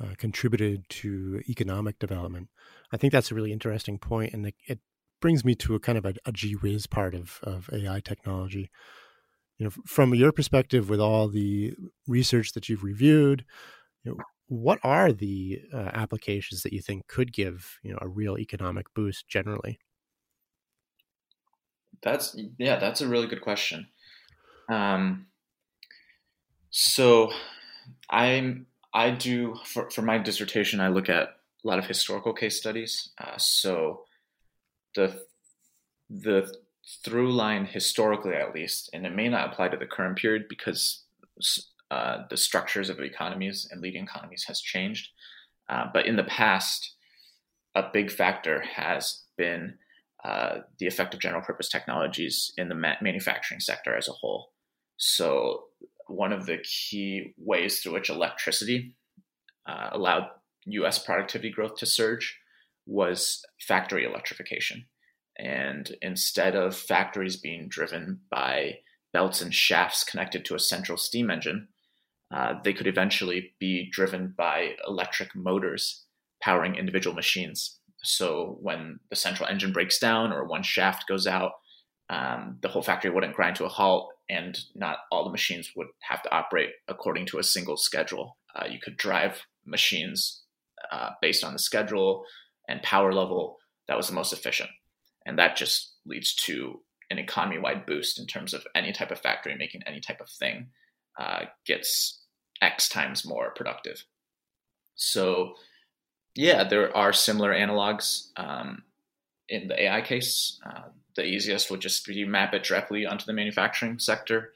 uh, 0.00 0.14
contributed 0.16 0.88
to 0.88 1.42
economic 1.48 1.98
development, 1.98 2.48
I 2.92 2.96
think 2.96 3.12
that's 3.12 3.30
a 3.30 3.34
really 3.34 3.52
interesting 3.52 3.98
point, 3.98 4.32
and 4.32 4.46
it, 4.46 4.54
it 4.66 4.80
brings 5.20 5.44
me 5.44 5.54
to 5.56 5.74
a 5.74 5.80
kind 5.80 5.98
of 5.98 6.04
a, 6.04 6.14
a 6.24 6.32
gee 6.32 6.52
whiz 6.52 6.86
part 6.86 7.14
of, 7.14 7.38
of 7.42 7.68
AI 7.72 8.00
technology. 8.00 8.70
You 9.58 9.66
know, 9.66 9.70
from 9.86 10.14
your 10.14 10.32
perspective, 10.32 10.88
with 10.88 11.00
all 11.00 11.28
the 11.28 11.74
research 12.06 12.52
that 12.52 12.68
you've 12.68 12.82
reviewed, 12.82 13.44
you 14.02 14.12
know, 14.12 14.24
what 14.48 14.78
are 14.82 15.12
the 15.12 15.60
uh, 15.72 15.90
applications 15.92 16.62
that 16.62 16.72
you 16.72 16.80
think 16.80 17.06
could 17.06 17.32
give 17.32 17.78
you 17.82 17.92
know 17.92 17.98
a 18.00 18.08
real 18.08 18.38
economic 18.38 18.92
boost 18.94 19.28
generally? 19.28 19.78
That's 22.02 22.36
yeah, 22.58 22.78
that's 22.78 23.00
a 23.00 23.08
really 23.08 23.26
good 23.26 23.40
question. 23.40 23.88
Um, 24.68 25.26
so 26.70 27.30
I'm 28.10 28.66
I 28.92 29.10
do 29.10 29.56
for 29.64 29.90
for 29.90 30.02
my 30.02 30.18
dissertation 30.18 30.80
I 30.80 30.88
look 30.88 31.08
at 31.08 31.28
a 31.64 31.68
lot 31.68 31.78
of 31.78 31.86
historical 31.86 32.34
case 32.34 32.58
studies. 32.58 33.10
Uh, 33.18 33.38
so 33.38 34.04
the 34.94 35.24
the 36.10 36.52
through 37.04 37.32
line 37.32 37.66
historically 37.66 38.34
at 38.34 38.54
least, 38.54 38.90
and 38.92 39.06
it 39.06 39.14
may 39.14 39.28
not 39.28 39.52
apply 39.52 39.68
to 39.68 39.76
the 39.76 39.86
current 39.86 40.16
period 40.16 40.44
because 40.48 41.04
uh, 41.90 42.24
the 42.30 42.36
structures 42.36 42.90
of 42.90 43.00
economies 43.00 43.68
and 43.70 43.80
leading 43.80 44.04
economies 44.04 44.44
has 44.48 44.60
changed. 44.60 45.10
Uh, 45.68 45.86
but 45.92 46.06
in 46.06 46.16
the 46.16 46.24
past, 46.24 46.94
a 47.74 47.84
big 47.92 48.10
factor 48.10 48.60
has 48.60 49.22
been 49.36 49.74
uh, 50.24 50.60
the 50.78 50.86
effect 50.86 51.14
of 51.14 51.20
general 51.20 51.42
purpose 51.42 51.68
technologies 51.68 52.52
in 52.56 52.68
the 52.68 52.74
ma- 52.74 52.94
manufacturing 53.02 53.60
sector 53.60 53.94
as 53.94 54.08
a 54.08 54.12
whole. 54.12 54.52
So, 54.96 55.64
one 56.06 56.32
of 56.32 56.46
the 56.46 56.58
key 56.58 57.34
ways 57.38 57.80
through 57.80 57.94
which 57.94 58.10
electricity 58.10 58.94
uh, 59.66 59.90
allowed 59.92 60.28
US 60.66 60.98
productivity 60.98 61.50
growth 61.50 61.76
to 61.76 61.86
surge 61.86 62.38
was 62.86 63.42
factory 63.60 64.04
electrification. 64.04 64.84
And 65.38 65.96
instead 66.00 66.54
of 66.54 66.76
factories 66.76 67.36
being 67.36 67.68
driven 67.68 68.20
by 68.30 68.78
belts 69.12 69.40
and 69.40 69.54
shafts 69.54 70.04
connected 70.04 70.44
to 70.44 70.54
a 70.54 70.60
central 70.60 70.96
steam 70.98 71.30
engine, 71.30 71.68
uh, 72.32 72.54
they 72.62 72.72
could 72.72 72.86
eventually 72.86 73.54
be 73.58 73.88
driven 73.90 74.34
by 74.36 74.74
electric 74.86 75.34
motors 75.34 76.04
powering 76.40 76.76
individual 76.76 77.14
machines. 77.14 77.78
So 78.02 78.58
when 78.60 79.00
the 79.10 79.16
central 79.16 79.48
engine 79.48 79.72
breaks 79.72 79.98
down 79.98 80.32
or 80.32 80.44
one 80.44 80.62
shaft 80.62 81.08
goes 81.08 81.26
out, 81.26 81.52
um, 82.10 82.58
the 82.60 82.68
whole 82.68 82.82
factory 82.82 83.10
wouldn't 83.10 83.34
grind 83.34 83.56
to 83.56 83.64
a 83.64 83.68
halt, 83.68 84.10
and 84.28 84.58
not 84.74 84.98
all 85.10 85.24
the 85.24 85.30
machines 85.30 85.70
would 85.74 85.86
have 86.00 86.22
to 86.22 86.34
operate 86.34 86.70
according 86.88 87.26
to 87.26 87.38
a 87.38 87.42
single 87.42 87.76
schedule. 87.76 88.36
Uh, 88.54 88.66
you 88.66 88.78
could 88.78 88.96
drive 88.96 89.42
machines 89.64 90.42
uh, 90.92 91.10
based 91.22 91.44
on 91.44 91.52
the 91.52 91.58
schedule 91.58 92.24
and 92.68 92.82
power 92.82 93.12
level 93.12 93.58
that 93.88 93.96
was 93.96 94.08
the 94.08 94.14
most 94.14 94.32
efficient. 94.32 94.70
And 95.26 95.38
that 95.38 95.56
just 95.56 95.94
leads 96.06 96.34
to 96.34 96.80
an 97.10 97.18
economy 97.18 97.58
wide 97.58 97.86
boost 97.86 98.18
in 98.18 98.26
terms 98.26 98.54
of 98.54 98.66
any 98.74 98.92
type 98.92 99.10
of 99.10 99.20
factory 99.20 99.54
making 99.56 99.82
any 99.86 100.00
type 100.00 100.20
of 100.20 100.28
thing 100.28 100.68
uh, 101.18 101.44
gets 101.66 102.22
X 102.60 102.88
times 102.88 103.24
more 103.24 103.52
productive. 103.54 104.04
So, 104.96 105.54
yeah, 106.34 106.64
there 106.64 106.94
are 106.96 107.12
similar 107.12 107.52
analogs 107.52 108.28
um, 108.36 108.82
in 109.48 109.68
the 109.68 109.82
AI 109.82 110.02
case. 110.02 110.60
Uh, 110.64 110.88
the 111.16 111.24
easiest 111.24 111.70
would 111.70 111.80
just 111.80 112.06
be 112.06 112.24
map 112.24 112.54
it 112.54 112.64
directly 112.64 113.06
onto 113.06 113.24
the 113.24 113.32
manufacturing 113.32 113.98
sector. 113.98 114.52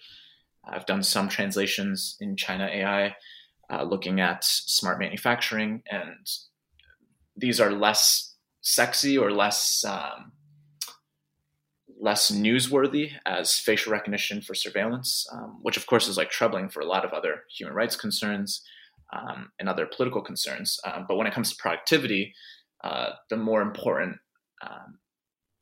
I've 0.64 0.86
done 0.86 1.02
some 1.02 1.28
translations 1.28 2.16
in 2.20 2.36
China 2.36 2.66
AI 2.66 3.16
uh, 3.70 3.82
looking 3.84 4.20
at 4.20 4.44
smart 4.44 4.98
manufacturing, 4.98 5.82
and 5.90 6.26
these 7.36 7.60
are 7.60 7.70
less 7.70 8.34
sexy 8.60 9.16
or 9.16 9.30
less 9.30 9.84
um, 9.84 10.32
less 12.00 12.30
newsworthy 12.30 13.12
as 13.26 13.58
facial 13.58 13.92
recognition 13.92 14.40
for 14.40 14.54
surveillance, 14.54 15.26
um, 15.32 15.58
which 15.62 15.76
of 15.76 15.86
course 15.86 16.08
is 16.08 16.16
like 16.16 16.30
troubling 16.30 16.68
for 16.68 16.80
a 16.80 16.86
lot 16.86 17.04
of 17.04 17.12
other 17.12 17.42
human 17.50 17.74
rights 17.74 17.96
concerns 17.96 18.62
um, 19.12 19.50
and 19.58 19.68
other 19.68 19.86
political 19.86 20.22
concerns. 20.22 20.78
Um, 20.84 21.06
but 21.08 21.16
when 21.16 21.26
it 21.26 21.34
comes 21.34 21.50
to 21.50 21.56
productivity, 21.56 22.34
uh, 22.84 23.10
the 23.30 23.36
more 23.36 23.62
important 23.62 24.16
um, 24.62 24.98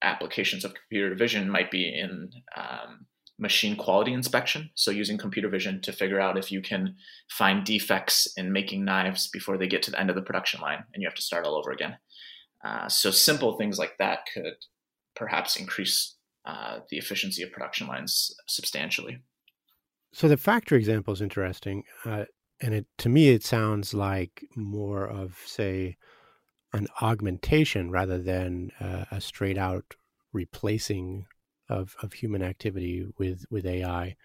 applications 0.02 0.64
of 0.64 0.74
computer 0.74 1.14
vision 1.14 1.48
might 1.50 1.70
be 1.70 1.88
in 1.88 2.30
um, 2.56 3.06
machine 3.38 3.76
quality 3.76 4.12
inspection. 4.12 4.70
So 4.74 4.90
using 4.90 5.18
computer 5.18 5.48
vision 5.48 5.80
to 5.82 5.92
figure 5.92 6.20
out 6.20 6.38
if 6.38 6.50
you 6.50 6.60
can 6.60 6.96
find 7.30 7.64
defects 7.64 8.28
in 8.36 8.52
making 8.52 8.84
knives 8.84 9.28
before 9.28 9.58
they 9.58 9.66
get 9.66 9.82
to 9.84 9.90
the 9.90 10.00
end 10.00 10.10
of 10.10 10.16
the 10.16 10.22
production 10.22 10.60
line 10.60 10.84
and 10.92 11.02
you 11.02 11.08
have 11.08 11.16
to 11.16 11.22
start 11.22 11.44
all 11.46 11.56
over 11.56 11.70
again. 11.70 11.96
Uh, 12.64 12.88
so 12.88 13.10
simple 13.10 13.56
things 13.56 13.78
like 13.78 13.96
that 13.98 14.20
could 14.32 14.54
perhaps 15.14 15.56
increase 15.56 16.15
uh, 16.46 16.80
the 16.90 16.96
efficiency 16.96 17.42
of 17.42 17.52
production 17.52 17.86
lines 17.86 18.34
substantially. 18.46 19.18
So 20.12 20.28
the 20.28 20.36
factory 20.36 20.78
example 20.78 21.12
is 21.12 21.20
interesting, 21.20 21.82
uh, 22.04 22.24
and 22.60 22.72
it 22.72 22.86
to 22.98 23.08
me 23.08 23.30
it 23.30 23.44
sounds 23.44 23.92
like 23.92 24.44
more 24.54 25.06
of 25.06 25.38
say 25.44 25.96
an 26.72 26.86
augmentation 27.02 27.90
rather 27.90 28.18
than 28.18 28.70
uh, 28.80 29.04
a 29.10 29.20
straight 29.20 29.58
out 29.58 29.96
replacing 30.32 31.26
of 31.68 31.96
of 32.02 32.12
human 32.12 32.42
activity 32.42 33.06
with 33.18 33.44
with 33.50 33.66
AI, 33.66 34.16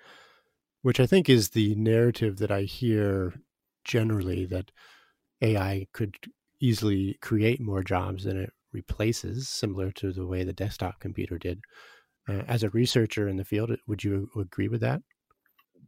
which 0.81 0.99
I 0.99 1.07
think 1.07 1.27
is 1.27 1.49
the 1.49 1.75
narrative 1.75 2.37
that 2.37 2.51
I 2.51 2.61
hear 2.61 3.33
generally 3.83 4.45
that 4.45 4.71
AI 5.41 5.87
could 5.91 6.15
easily 6.59 7.17
create 7.21 7.59
more 7.59 7.83
jobs 7.83 8.23
than 8.25 8.37
it 8.37 8.53
replaces, 8.71 9.49
similar 9.49 9.91
to 9.91 10.13
the 10.13 10.25
way 10.25 10.43
the 10.43 10.53
desktop 10.53 10.99
computer 10.99 11.37
did. 11.37 11.61
Uh, 12.29 12.43
as 12.47 12.63
a 12.63 12.69
researcher 12.69 13.27
in 13.27 13.37
the 13.37 13.45
field, 13.45 13.71
would 13.87 14.03
you 14.03 14.29
agree 14.39 14.67
with 14.67 14.81
that? 14.81 15.01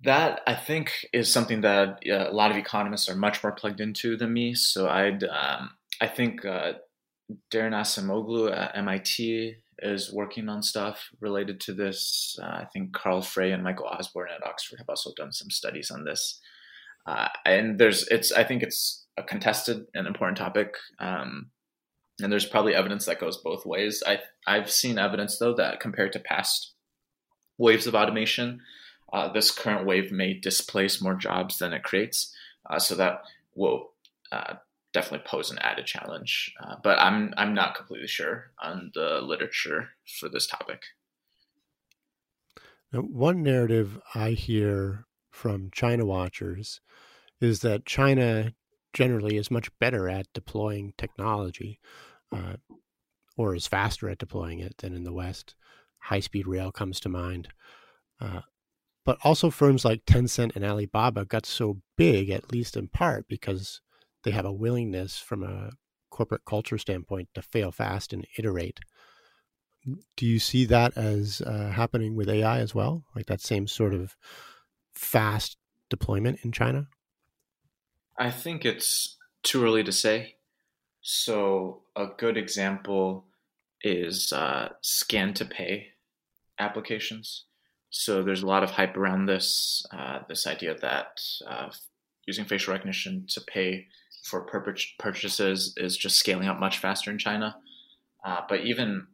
That 0.03 0.41
I 0.47 0.55
think 0.55 0.91
is 1.13 1.31
something 1.31 1.61
that 1.61 1.99
uh, 2.09 2.29
a 2.29 2.33
lot 2.33 2.51
of 2.51 2.57
economists 2.57 3.07
are 3.07 3.15
much 3.15 3.43
more 3.43 3.53
plugged 3.53 3.79
into 3.79 4.17
than 4.17 4.33
me. 4.33 4.53
So 4.55 4.89
I'd, 4.89 5.23
um, 5.23 5.71
I 6.01 6.07
think 6.07 6.43
uh, 6.43 6.73
Daron 7.51 7.73
Acemoglu 7.73 8.51
at 8.51 8.75
MIT 8.75 9.55
is 9.79 10.11
working 10.11 10.49
on 10.49 10.61
stuff 10.61 11.09
related 11.19 11.59
to 11.61 11.73
this. 11.73 12.37
Uh, 12.41 12.45
I 12.45 12.67
think 12.73 12.93
Carl 12.93 13.21
Frey 13.21 13.51
and 13.51 13.63
Michael 13.63 13.87
Osborne 13.87 14.29
at 14.35 14.45
Oxford 14.45 14.79
have 14.79 14.89
also 14.89 15.11
done 15.15 15.31
some 15.31 15.49
studies 15.49 15.91
on 15.91 16.03
this. 16.03 16.39
Uh, 17.05 17.27
and 17.45 17.79
there's, 17.79 18.07
it's, 18.07 18.31
I 18.31 18.43
think 18.43 18.63
it's 18.63 19.05
a 19.17 19.23
contested 19.23 19.85
and 19.93 20.07
important 20.07 20.37
topic. 20.37 20.75
Um, 20.99 21.51
and 22.21 22.31
there's 22.31 22.45
probably 22.45 22.75
evidence 22.75 23.05
that 23.05 23.19
goes 23.19 23.37
both 23.37 23.65
ways. 23.65 24.03
I 24.05 24.19
I've 24.45 24.71
seen 24.71 24.97
evidence 24.97 25.37
though 25.37 25.55
that 25.55 25.79
compared 25.79 26.13
to 26.13 26.19
past 26.19 26.73
waves 27.57 27.87
of 27.87 27.95
automation, 27.95 28.61
uh, 29.11 29.31
this 29.31 29.51
current 29.51 29.85
wave 29.85 30.11
may 30.11 30.33
displace 30.33 31.01
more 31.01 31.15
jobs 31.15 31.59
than 31.59 31.73
it 31.73 31.83
creates. 31.83 32.33
Uh, 32.69 32.79
so 32.79 32.95
that 32.95 33.23
will 33.55 33.91
uh, 34.31 34.55
definitely 34.93 35.25
pose 35.27 35.51
an 35.51 35.59
added 35.59 35.85
challenge. 35.85 36.53
Uh, 36.61 36.75
but 36.83 36.99
I'm 36.99 37.33
I'm 37.37 37.53
not 37.53 37.75
completely 37.75 38.07
sure 38.07 38.51
on 38.61 38.91
the 38.93 39.19
literature 39.21 39.89
for 40.19 40.29
this 40.29 40.47
topic. 40.47 40.83
Now, 42.91 43.01
one 43.01 43.41
narrative 43.41 43.99
I 44.13 44.31
hear 44.31 45.05
from 45.31 45.71
China 45.71 46.05
watchers 46.05 46.79
is 47.41 47.61
that 47.61 47.85
China 47.85 48.53
generally 48.93 49.37
is 49.37 49.51
much 49.51 49.69
better 49.79 50.07
at 50.07 50.31
deploying 50.33 50.93
technology 50.97 51.79
uh, 52.31 52.55
or 53.37 53.55
is 53.55 53.67
faster 53.67 54.09
at 54.09 54.19
deploying 54.19 54.59
it 54.59 54.77
than 54.77 54.93
in 54.93 55.03
the 55.03 55.13
West. 55.13 55.55
High 55.99 56.19
speed 56.19 56.47
rail 56.47 56.71
comes 56.71 56.99
to 57.01 57.09
mind. 57.09 57.49
Uh, 58.19 58.41
but 59.05 59.17
also, 59.23 59.49
firms 59.49 59.83
like 59.83 60.05
Tencent 60.05 60.55
and 60.55 60.63
Alibaba 60.63 61.25
got 61.25 61.45
so 61.45 61.81
big, 61.97 62.29
at 62.29 62.51
least 62.53 62.77
in 62.77 62.87
part, 62.87 63.27
because 63.27 63.81
they 64.23 64.31
have 64.31 64.45
a 64.45 64.53
willingness 64.53 65.19
from 65.19 65.43
a 65.43 65.71
corporate 66.09 66.45
culture 66.45 66.77
standpoint 66.77 67.27
to 67.33 67.41
fail 67.41 67.71
fast 67.71 68.13
and 68.13 68.25
iterate. 68.37 68.79
Do 70.15 70.25
you 70.25 70.39
see 70.39 70.63
that 70.65 70.95
as 70.95 71.41
uh, 71.41 71.71
happening 71.71 72.15
with 72.15 72.29
AI 72.29 72.59
as 72.59 72.73
well? 72.73 73.03
Like 73.13 73.25
that 73.25 73.41
same 73.41 73.67
sort 73.67 73.93
of 73.93 74.15
fast 74.93 75.57
deployment 75.89 76.39
in 76.43 76.53
China? 76.53 76.87
I 78.17 78.31
think 78.31 78.65
it's 78.65 79.17
too 79.41 79.63
early 79.63 79.83
to 79.83 79.91
say. 79.91 80.35
So, 81.01 81.81
a 81.95 82.07
good 82.17 82.37
example 82.37 83.25
is 83.81 84.31
uh, 84.31 84.69
scan 84.81 85.33
to 85.35 85.45
pay 85.45 85.87
applications. 86.59 87.45
So, 87.89 88.23
there's 88.23 88.43
a 88.43 88.47
lot 88.47 88.63
of 88.63 88.71
hype 88.71 88.95
around 88.95 89.25
this 89.25 89.85
uh, 89.91 90.19
this 90.29 90.47
idea 90.47 90.75
that 90.79 91.21
uh, 91.47 91.69
using 92.25 92.45
facial 92.45 92.73
recognition 92.73 93.25
to 93.29 93.41
pay 93.41 93.87
for 94.23 94.47
purchases 94.99 95.73
is 95.75 95.97
just 95.97 96.17
scaling 96.17 96.47
up 96.47 96.59
much 96.59 96.77
faster 96.77 97.11
in 97.11 97.17
China. 97.17 97.57
Uh, 98.23 98.39
but 98.47 98.61
even 98.61 99.07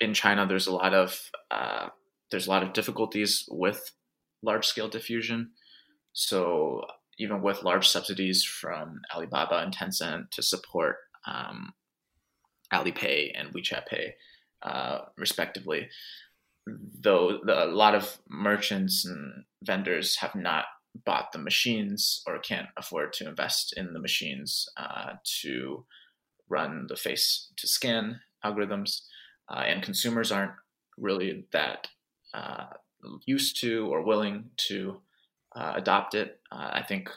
in 0.00 0.14
China, 0.14 0.46
there's 0.46 0.68
a 0.68 0.72
lot 0.72 0.94
of 0.94 1.30
uh, 1.50 1.88
there's 2.30 2.46
a 2.46 2.50
lot 2.50 2.62
of 2.62 2.72
difficulties 2.72 3.44
with 3.50 3.92
large 4.42 4.66
scale 4.66 4.88
diffusion. 4.88 5.50
So 6.12 6.84
even 7.18 7.42
with 7.42 7.62
large 7.62 7.88
subsidies 7.88 8.44
from 8.44 9.00
Alibaba 9.14 9.58
and 9.58 9.74
Tencent 9.74 10.30
to 10.30 10.42
support 10.42 10.96
um, 11.26 11.72
Alipay 12.72 13.32
and 13.34 13.52
WeChat 13.52 13.86
Pay, 13.86 14.14
uh, 14.62 14.98
respectively, 15.16 15.88
though 16.66 17.38
the, 17.44 17.64
a 17.64 17.66
lot 17.66 17.94
of 17.94 18.18
merchants 18.28 19.04
and 19.04 19.44
vendors 19.62 20.16
have 20.16 20.34
not 20.34 20.64
bought 21.04 21.32
the 21.32 21.38
machines 21.38 22.22
or 22.26 22.38
can't 22.38 22.68
afford 22.76 23.12
to 23.12 23.28
invest 23.28 23.74
in 23.76 23.92
the 23.92 24.00
machines 24.00 24.66
uh, 24.76 25.12
to 25.42 25.84
run 26.48 26.86
the 26.88 26.96
face 26.96 27.50
to 27.56 27.66
scan 27.66 28.20
algorithms, 28.44 29.02
uh, 29.50 29.60
and 29.60 29.82
consumers 29.82 30.32
aren't 30.32 30.52
really 30.98 31.46
that 31.52 31.88
uh, 32.34 32.66
used 33.26 33.60
to 33.60 33.86
or 33.88 34.02
willing 34.02 34.50
to 34.56 35.00
uh, 35.56 35.72
adopt 35.74 36.14
it. 36.14 36.40
Uh, 36.52 36.70
I 36.72 36.82
think 36.82 37.08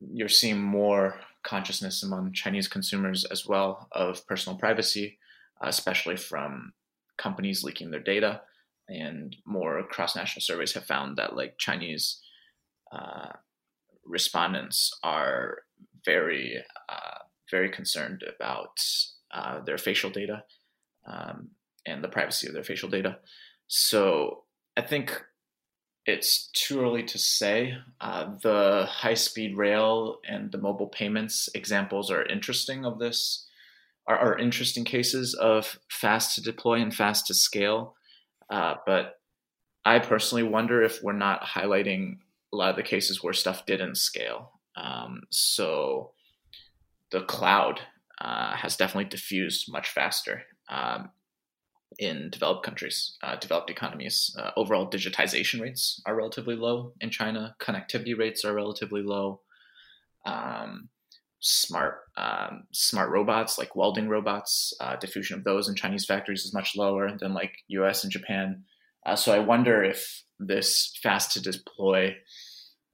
you're 0.00 0.28
seeing 0.28 0.60
more 0.60 1.20
consciousness 1.42 2.02
among 2.02 2.32
Chinese 2.32 2.68
consumers 2.68 3.24
as 3.24 3.46
well 3.46 3.88
of 3.92 4.26
personal 4.26 4.58
privacy, 4.58 5.18
especially 5.60 6.16
from 6.16 6.72
companies 7.18 7.62
leaking 7.62 7.90
their 7.90 8.00
data. 8.00 8.40
And 8.88 9.36
more 9.46 9.82
cross 9.84 10.16
national 10.16 10.42
surveys 10.42 10.72
have 10.72 10.86
found 10.86 11.16
that 11.16 11.36
like 11.36 11.58
Chinese 11.58 12.20
uh, 12.92 13.30
respondents 14.04 14.90
are 15.02 15.58
very, 16.04 16.58
uh, 16.88 17.18
very 17.50 17.70
concerned 17.70 18.24
about 18.36 18.78
uh, 19.32 19.60
their 19.60 19.78
facial 19.78 20.10
data 20.10 20.44
um, 21.06 21.50
and 21.86 22.02
the 22.02 22.08
privacy 22.08 22.46
of 22.46 22.54
their 22.54 22.64
facial 22.64 22.88
data. 22.88 23.18
So 23.66 24.44
I 24.76 24.82
think 24.82 25.22
it's 26.06 26.48
too 26.52 26.80
early 26.80 27.02
to 27.04 27.18
say. 27.18 27.76
Uh, 28.00 28.34
the 28.42 28.86
high 28.88 29.14
speed 29.14 29.56
rail 29.56 30.18
and 30.28 30.52
the 30.52 30.58
mobile 30.58 30.88
payments 30.88 31.48
examples 31.54 32.10
are 32.10 32.24
interesting 32.26 32.84
of 32.84 32.98
this, 32.98 33.46
are, 34.06 34.18
are 34.18 34.38
interesting 34.38 34.84
cases 34.84 35.34
of 35.34 35.78
fast 35.88 36.34
to 36.34 36.42
deploy 36.42 36.80
and 36.80 36.94
fast 36.94 37.26
to 37.26 37.34
scale. 37.34 37.94
Uh, 38.50 38.74
but 38.86 39.20
I 39.84 39.98
personally 39.98 40.42
wonder 40.42 40.82
if 40.82 41.02
we're 41.02 41.12
not 41.12 41.42
highlighting 41.42 42.18
a 42.52 42.56
lot 42.56 42.70
of 42.70 42.76
the 42.76 42.82
cases 42.82 43.22
where 43.22 43.32
stuff 43.32 43.66
didn't 43.66 43.96
scale. 43.96 44.52
Um, 44.76 45.22
so 45.30 46.12
the 47.10 47.22
cloud 47.22 47.80
uh, 48.20 48.54
has 48.56 48.76
definitely 48.76 49.08
diffused 49.08 49.70
much 49.70 49.88
faster. 49.88 50.42
Um, 50.68 51.10
in 51.98 52.30
developed 52.30 52.64
countries, 52.64 53.16
uh, 53.22 53.36
developed 53.36 53.70
economies. 53.70 54.34
Uh, 54.38 54.50
overall 54.56 54.90
digitization 54.90 55.60
rates 55.60 56.00
are 56.06 56.14
relatively 56.14 56.56
low 56.56 56.92
in 57.00 57.10
China. 57.10 57.56
Connectivity 57.60 58.16
rates 58.16 58.44
are 58.44 58.54
relatively 58.54 59.02
low. 59.02 59.40
Um, 60.26 60.88
smart 61.40 62.00
um, 62.16 62.64
smart 62.72 63.10
robots 63.10 63.58
like 63.58 63.76
welding 63.76 64.08
robots, 64.08 64.72
uh, 64.80 64.96
diffusion 64.96 65.38
of 65.38 65.44
those 65.44 65.68
in 65.68 65.74
Chinese 65.74 66.06
factories 66.06 66.44
is 66.44 66.54
much 66.54 66.74
lower 66.74 67.16
than 67.18 67.34
like 67.34 67.52
U.S. 67.68 68.02
and 68.02 68.12
Japan. 68.12 68.64
Uh, 69.04 69.16
so 69.16 69.32
I 69.32 69.38
wonder 69.38 69.84
if 69.84 70.24
this 70.38 70.98
fast 71.02 71.32
to 71.32 71.42
deploy 71.42 72.16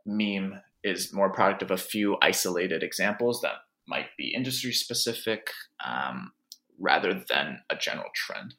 meme 0.04 0.60
is 0.82 1.12
more 1.12 1.30
product 1.30 1.62
of 1.62 1.70
a 1.70 1.76
few 1.76 2.16
isolated 2.22 2.82
examples 2.82 3.40
that 3.42 3.52
might 3.86 4.06
be 4.16 4.34
industry 4.34 4.72
specific 4.72 5.50
um, 5.84 6.32
rather 6.78 7.22
than 7.28 7.60
a 7.70 7.76
general 7.76 8.08
trend. 8.14 8.54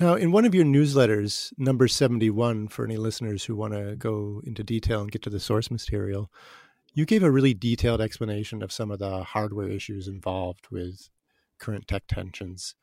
Now, 0.00 0.14
in 0.14 0.32
one 0.32 0.44
of 0.44 0.54
your 0.54 0.64
newsletters, 0.64 1.52
number 1.58 1.86
71, 1.86 2.68
for 2.68 2.84
any 2.84 2.96
listeners 2.96 3.44
who 3.44 3.54
want 3.54 3.74
to 3.74 3.94
go 3.96 4.40
into 4.44 4.64
detail 4.64 5.02
and 5.02 5.12
get 5.12 5.22
to 5.22 5.30
the 5.30 5.38
source 5.38 5.70
material, 5.70 6.30
you 6.94 7.04
gave 7.04 7.22
a 7.22 7.30
really 7.30 7.54
detailed 7.54 8.00
explanation 8.00 8.62
of 8.62 8.72
some 8.72 8.90
of 8.90 8.98
the 8.98 9.22
hardware 9.22 9.68
issues 9.68 10.08
involved 10.08 10.66
with 10.70 11.08
current 11.58 11.86
tech 11.86 12.04
tensions. 12.06 12.74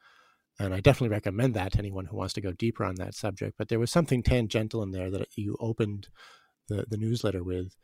And 0.60 0.74
I 0.74 0.82
definitely 0.82 1.14
recommend 1.14 1.54
that 1.56 1.74
to 1.74 1.80
anyone 1.80 2.06
who 2.06 2.18
wants 2.18 2.34
to 2.34 2.42
go 2.42 2.52
deeper 2.52 2.84
on 2.84 2.96
that 2.96 3.16
subject. 3.16 3.56
But 3.58 3.70
there 3.70 3.80
was 3.80 3.92
something 3.92 4.22
tangential 4.22 4.84
in 4.84 4.92
there 4.92 5.10
that 5.10 5.30
you 5.36 5.58
opened 5.60 6.10
the, 6.68 6.86
the 6.90 6.98
newsletter 6.98 7.44
with. 7.44 7.76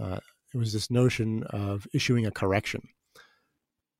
Uh, 0.00 0.18
it 0.52 0.58
was 0.58 0.72
this 0.72 0.90
notion 0.90 1.42
of 1.44 1.86
issuing 1.92 2.26
a 2.26 2.30
correction. 2.30 2.88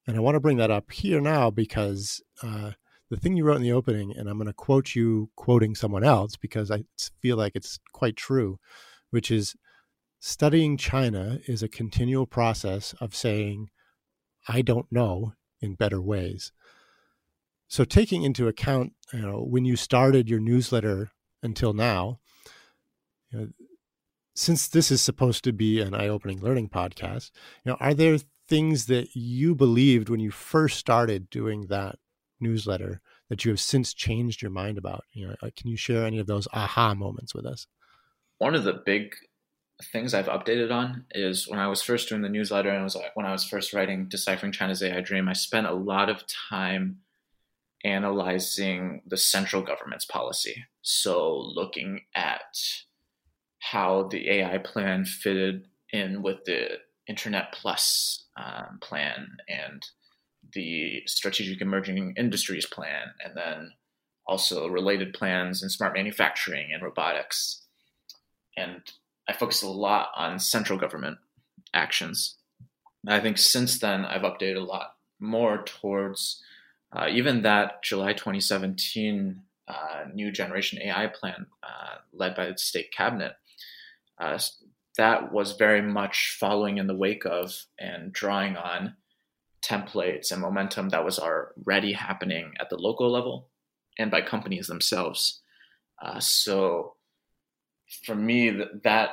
And 0.06 0.16
I 0.16 0.20
want 0.20 0.34
to 0.37 0.40
bring 0.40 0.58
that 0.58 0.70
up 0.70 0.90
here 0.90 1.20
now 1.20 1.50
because 1.50 2.22
uh, 2.42 2.72
the 3.14 3.20
thing 3.20 3.37
you 3.37 3.44
wrote 3.44 3.57
in 3.57 3.62
the 3.62 3.72
opening, 3.72 4.12
and 4.16 4.29
I'm 4.29 4.38
going 4.38 4.48
to 4.48 4.53
quote 4.53 4.96
you 4.96 5.31
quoting 5.37 5.77
someone 5.77 6.03
else 6.03 6.37
because 6.37 6.70
I 6.70 6.85
feel 7.22 7.37
like 7.37 7.53
it's 7.55 7.79
quite 7.92 8.16
true, 8.16 8.59
which 9.11 9.31
is 9.31 9.55
studying 10.18 10.77
China 10.77 11.38
is 11.46 11.62
a 11.62 11.68
continual 11.68 12.27
process 12.27 12.92
of 13.00 13.14
saying, 13.14 13.70
I 14.48 14.62
don't 14.62 14.90
know 14.90 15.35
in 15.61 15.77
better 15.77 16.03
ways. 16.03 16.50
So, 17.68 17.85
taking 17.85 18.24
into 18.24 18.48
account, 18.48 18.94
you 19.12 19.20
know, 19.20 19.38
when 19.38 19.64
you 19.64 19.77
started 19.77 20.29
your 20.29 20.40
newsletter 20.40 21.12
until 21.42 21.72
now, 21.72 22.18
you 23.31 23.38
know, 23.38 23.48
since 24.35 24.66
this 24.66 24.90
is 24.90 25.00
supposed 25.00 25.44
to 25.44 25.53
be 25.53 25.81
an 25.81 25.94
eye-opening 25.94 26.40
learning 26.40 26.68
podcast, 26.68 27.31
you 27.64 27.70
know, 27.70 27.77
are 27.79 27.94
there 27.94 28.18
things 28.48 28.87
that 28.87 29.14
you 29.14 29.55
believed 29.55 30.09
when 30.09 30.20
you 30.20 30.33
first 30.33 30.79
started 30.79 31.31
doing 31.31 31.66
that 31.68 31.96
newsletter 32.40 33.00
that 33.28 33.44
you 33.44 33.50
have 33.50 33.60
since 33.60 33.94
changed 33.94 34.42
your 34.42 34.50
mind 34.50 34.78
about? 34.78 35.04
You 35.12 35.28
know, 35.28 35.34
can 35.56 35.68
you 35.68 35.76
share 35.76 36.04
any 36.04 36.18
of 36.18 36.26
those 36.26 36.48
aha 36.52 36.94
moments 36.94 37.34
with 37.34 37.46
us? 37.46 37.66
One 38.38 38.54
of 38.54 38.64
the 38.64 38.82
big 38.84 39.14
things 39.82 40.14
I've 40.14 40.26
updated 40.26 40.72
on 40.72 41.04
is 41.10 41.48
when 41.48 41.58
I 41.58 41.68
was 41.68 41.82
first 41.82 42.08
doing 42.08 42.22
the 42.22 42.28
newsletter 42.28 42.70
and 42.70 42.84
was 42.84 42.96
when 43.14 43.26
I 43.26 43.32
was 43.32 43.44
first 43.44 43.72
writing 43.72 44.06
Deciphering 44.08 44.52
China's 44.52 44.82
AI 44.82 45.00
Dream, 45.00 45.28
I 45.28 45.32
spent 45.32 45.66
a 45.66 45.72
lot 45.72 46.08
of 46.08 46.24
time 46.50 46.98
analyzing 47.84 49.02
the 49.06 49.16
central 49.16 49.62
government's 49.62 50.06
policy. 50.06 50.64
So 50.82 51.36
looking 51.36 52.02
at 52.14 52.58
how 53.58 54.08
the 54.10 54.30
AI 54.30 54.58
plan 54.58 55.04
fitted 55.04 55.66
in 55.92 56.22
with 56.22 56.44
the 56.44 56.78
Internet 57.06 57.52
Plus 57.52 58.26
um, 58.36 58.78
plan 58.80 59.36
and 59.48 59.82
the 60.52 61.02
strategic 61.07 61.61
emerging 61.61 62.14
industries 62.16 62.66
plan, 62.66 63.09
and 63.24 63.37
then 63.37 63.72
also 64.26 64.68
related 64.68 65.14
plans 65.14 65.62
in 65.62 65.68
smart 65.68 65.94
manufacturing 65.94 66.72
and 66.72 66.83
robotics. 66.83 67.62
And 68.57 68.80
I 69.28 69.33
focused 69.33 69.62
a 69.62 69.68
lot 69.68 70.09
on 70.16 70.38
central 70.38 70.78
government 70.78 71.18
actions. 71.72 72.37
I 73.07 73.20
think 73.20 73.38
since 73.38 73.78
then, 73.78 74.04
I've 74.04 74.22
updated 74.22 74.57
a 74.57 74.64
lot 74.64 74.94
more 75.20 75.62
towards 75.64 76.42
uh, 76.92 77.09
even 77.11 77.42
that 77.42 77.83
July 77.83 78.12
2017 78.12 79.42
uh, 79.66 80.04
new 80.12 80.30
generation 80.30 80.78
AI 80.83 81.09
plan 81.09 81.46
uh, 81.62 81.96
led 82.12 82.35
by 82.35 82.46
the 82.46 82.59
state 82.59 82.92
cabinet. 82.92 83.33
Uh, 84.18 84.38
that 84.96 85.33
was 85.33 85.57
very 85.57 85.83
much 85.83 86.37
following 86.38 86.78
in 86.78 86.87
the 86.87 86.94
wake 86.94 87.24
of 87.26 87.64
and 87.78 88.12
drawing 88.12 88.57
on 88.57 88.94
templates 89.64 90.31
and 90.31 90.40
momentum 90.40 90.90
that 90.90 91.05
was 91.05 91.18
already 91.18 91.92
happening 91.92 92.53
at 92.61 92.68
the 92.70 92.77
local 92.77 93.11
level 93.11 93.48
and 93.98 94.11
by 94.11 94.20
companies 94.20 94.66
themselves. 94.66 95.40
Uh, 96.03 96.20
so 96.20 96.94
for 98.05 98.14
me, 98.14 98.50
that 98.83 99.11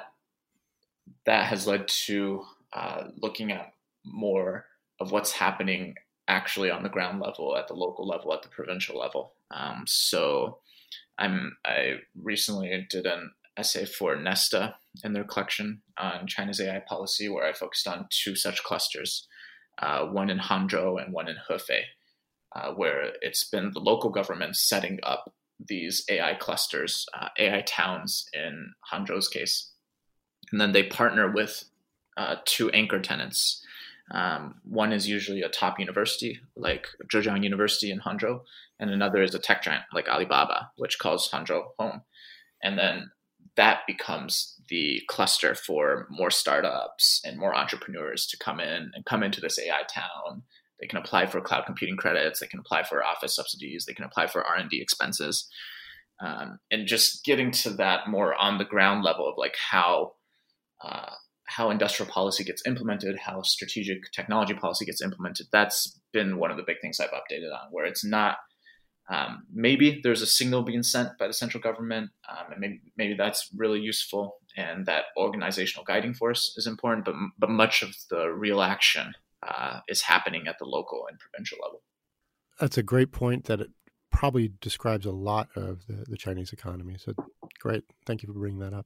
that 1.26 1.46
has 1.46 1.68
led 1.68 1.88
to 1.88 2.44
uh, 2.74 3.06
looking 3.22 3.52
at 3.52 3.74
more 4.04 4.66
of 5.00 5.12
what's 5.12 5.32
happening 5.34 5.96
actually 6.28 6.72
on 6.72 6.84
the 6.84 6.90
ground 6.90 7.20
level, 7.20 7.56
at 7.58 7.68
the 7.68 7.74
local 7.74 8.08
level, 8.08 8.34
at 8.34 8.42
the 8.42 8.50
provincial 8.50 8.98
level. 8.98 9.34
Um, 9.52 9.84
so 9.86 10.60
I'm 11.18 11.58
I 11.66 12.00
recently 12.16 12.88
did 12.90 13.06
an 13.06 13.32
essay 13.58 13.86
for 13.86 14.16
Nesta 14.16 14.76
in 15.04 15.14
their 15.14 15.24
collection 15.24 15.82
on 15.98 16.28
China's 16.28 16.60
AI 16.60 16.80
policy, 16.80 17.30
where 17.30 17.46
I 17.46 17.54
focused 17.54 17.88
on 17.88 18.08
two 18.10 18.36
such 18.36 18.64
clusters 18.64 19.28
uh, 19.80 20.06
one 20.06 20.30
in 20.30 20.40
Hangzhou 20.40 21.04
and 21.04 21.14
one 21.14 21.28
in 21.30 21.38
Hefei, 21.50 21.82
uh, 22.56 22.72
where 22.74 23.14
it's 23.22 23.44
been 23.50 23.72
the 23.72 23.80
local 23.80 24.10
government 24.10 24.56
setting 24.56 25.00
up 25.04 25.34
these 25.60 26.04
AI 26.10 26.36
clusters, 26.36 27.06
uh, 27.14 27.30
AI 27.40 27.62
towns 27.62 28.26
in 28.34 28.74
Hangzhou's 28.92 29.28
case. 29.28 29.72
And 30.52 30.60
then 30.60 30.72
they 30.72 30.84
partner 30.84 31.32
with 31.32 31.66
uh, 32.18 32.38
two 32.46 32.70
anchor 32.72 33.00
tenants 33.00 33.62
Um, 34.12 34.56
one 34.64 34.92
is 34.94 35.08
usually 35.08 35.42
a 35.42 35.50
top 35.50 35.80
university 35.80 36.42
like 36.56 36.88
Zhejiang 37.12 37.44
University 37.44 37.92
in 37.92 38.02
Hangzhou, 38.02 38.42
and 38.80 38.90
another 38.92 39.24
is 39.24 39.36
a 39.36 39.40
tech 39.40 39.64
giant 39.64 39.84
like 39.94 40.10
Alibaba, 40.10 40.72
which 40.78 41.00
calls 41.00 41.30
Hangzhou 41.32 41.64
home. 41.80 42.02
And 42.62 42.78
then 42.78 43.12
that 43.56 43.82
becomes 43.88 44.61
the 44.72 45.02
cluster 45.08 45.54
for 45.54 46.08
more 46.10 46.32
startups 46.32 47.22
and 47.26 47.38
more 47.38 47.54
entrepreneurs 47.54 48.26
to 48.26 48.38
come 48.38 48.60
in 48.60 48.90
and 48.96 49.06
come 49.06 49.22
into 49.22 49.42
this 49.42 49.60
AI 49.60 49.84
town. 49.94 50.44
They 50.80 50.88
can 50.88 50.98
apply 50.98 51.28
for 51.28 51.42
cloud 51.42 51.66
computing 51.66 51.98
credits. 51.98 52.40
They 52.40 52.48
can 52.48 52.62
apply 52.62 52.84
for 52.84 53.04
office 53.04 53.36
subsidies. 53.36 53.86
They 53.86 53.94
can 53.94 54.06
apply 54.06 54.28
for 54.28 54.44
R 54.44 54.56
and 54.56 54.70
D 54.70 54.82
expenses, 54.82 55.48
um, 56.20 56.58
and 56.72 56.88
just 56.88 57.24
getting 57.26 57.52
to 57.52 57.70
that 57.72 58.08
more 58.08 58.34
on 58.34 58.58
the 58.58 58.66
ground 58.66 59.04
level 59.04 59.28
of 59.28 59.36
like 59.38 59.58
how 59.58 60.14
uh, 60.84 61.12
how 61.50 61.70
industrial 61.70 62.10
policy 62.10 62.46
gets 62.46 62.66
implemented, 62.66 63.20
how 63.20 63.42
strategic 63.42 64.10
technology 64.16 64.54
policy 64.54 64.86
gets 64.86 65.02
implemented. 65.02 65.48
That's 65.52 66.00
been 66.14 66.40
one 66.40 66.50
of 66.50 66.58
the 66.58 66.64
big 66.66 66.78
things 66.82 67.00
I've 67.00 67.10
updated 67.10 67.52
on, 67.54 67.68
where 67.72 67.86
it's 67.86 68.06
not 68.06 68.38
um, 69.12 69.44
maybe 69.54 70.00
there's 70.04 70.22
a 70.22 70.28
signal 70.28 70.64
being 70.64 70.84
sent 70.84 71.18
by 71.20 71.28
the 71.28 71.34
central 71.34 71.62
government, 71.62 72.12
um, 72.30 72.52
and 72.52 72.62
maybe, 72.62 72.82
maybe 72.98 73.16
that's 73.18 73.50
really 73.56 73.80
useful, 73.80 74.38
and 74.58 74.86
that 74.86 75.06
organizational 75.18 75.86
guiding 75.86 76.14
force 76.14 76.54
is 76.58 76.68
important. 76.68 77.06
But 77.06 77.16
but 77.38 77.50
much 77.50 77.84
of 77.84 77.96
the 78.10 78.30
real 78.30 78.62
action 78.62 79.14
uh, 79.48 79.80
is 79.88 80.02
happening 80.04 80.48
at 80.48 80.60
the 80.60 80.66
local 80.66 81.08
and 81.10 81.20
provincial 81.20 81.58
level. 81.64 81.82
That's 82.60 82.78
a 82.78 82.84
great 82.84 83.12
point. 83.12 83.46
That 83.46 83.62
it 83.62 83.72
probably 84.12 84.52
describes 84.62 85.06
a 85.06 85.12
lot 85.12 85.50
of 85.56 85.86
the, 85.88 86.06
the 86.08 86.18
Chinese 86.18 86.54
economy. 86.54 86.98
So 87.00 87.14
great, 87.60 87.84
thank 88.06 88.22
you 88.22 88.28
for 88.28 88.38
bringing 88.38 88.60
that 88.60 88.74
up. 88.74 88.86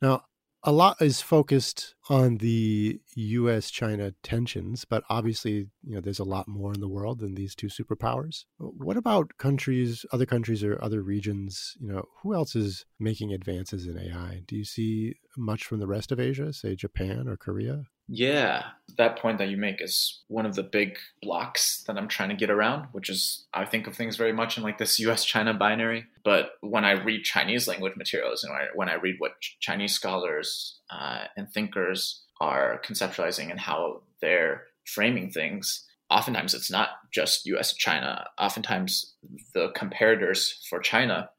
Now, 0.00 0.24
a 0.64 0.72
lot 0.72 1.00
is 1.02 1.20
focused 1.20 1.94
on 2.08 2.38
the 2.38 3.00
U.S. 3.14 3.70
China 3.70 4.12
tensions, 4.22 4.84
but 4.84 5.02
obviously, 5.08 5.68
you 5.82 5.94
know, 5.94 6.00
there's 6.00 6.18
a 6.18 6.24
lot 6.24 6.46
more 6.46 6.72
in 6.72 6.80
the 6.80 6.88
world 6.88 7.18
than 7.18 7.34
these 7.34 7.54
two 7.54 7.66
superpowers. 7.66 8.44
What 8.58 8.96
about 8.96 9.36
countries, 9.38 10.06
other 10.12 10.26
countries 10.26 10.62
or 10.62 10.82
other 10.82 11.02
regions? 11.02 11.76
You 11.80 11.88
know, 11.92 12.04
who 12.22 12.34
else 12.34 12.54
is 12.54 12.84
making 12.98 13.32
advances 13.32 13.86
in 13.86 13.98
AI? 13.98 14.42
Do 14.46 14.56
you 14.56 14.64
see 14.64 15.14
much 15.36 15.64
from 15.64 15.80
the 15.80 15.86
rest 15.88 16.12
of 16.12 16.20
Asia, 16.20 16.52
say 16.52 16.76
Japan 16.76 17.28
or 17.28 17.36
Korea? 17.36 17.84
Yeah, 18.08 18.64
that 18.98 19.18
point 19.18 19.38
that 19.38 19.48
you 19.48 19.56
make 19.56 19.80
is 19.80 20.22
one 20.28 20.44
of 20.44 20.54
the 20.54 20.62
big 20.62 20.98
blocks 21.22 21.82
that 21.86 21.96
I'm 21.96 22.08
trying 22.08 22.28
to 22.28 22.34
get 22.34 22.50
around, 22.50 22.88
which 22.92 23.08
is 23.08 23.46
I 23.54 23.64
think 23.64 23.86
of 23.86 23.94
things 23.94 24.16
very 24.16 24.32
much 24.32 24.56
in 24.56 24.62
like 24.62 24.78
this 24.78 24.98
US 25.00 25.24
China 25.24 25.54
binary. 25.54 26.06
But 26.24 26.52
when 26.60 26.84
I 26.84 26.92
read 26.92 27.24
Chinese 27.24 27.66
language 27.66 27.96
materials 27.96 28.44
and 28.44 28.52
when 28.74 28.88
I 28.88 28.94
read 28.94 29.16
what 29.18 29.32
Chinese 29.60 29.94
scholars 29.94 30.80
uh, 30.90 31.24
and 31.36 31.50
thinkers 31.50 32.22
are 32.40 32.80
conceptualizing 32.84 33.50
and 33.50 33.60
how 33.60 34.02
they're 34.20 34.64
framing 34.84 35.30
things, 35.30 35.86
oftentimes 36.10 36.54
it's 36.54 36.70
not 36.70 36.90
just 37.12 37.46
US 37.46 37.72
China. 37.72 38.26
Oftentimes 38.38 39.14
the 39.54 39.70
comparators 39.76 40.52
for 40.68 40.80
China 40.80 41.30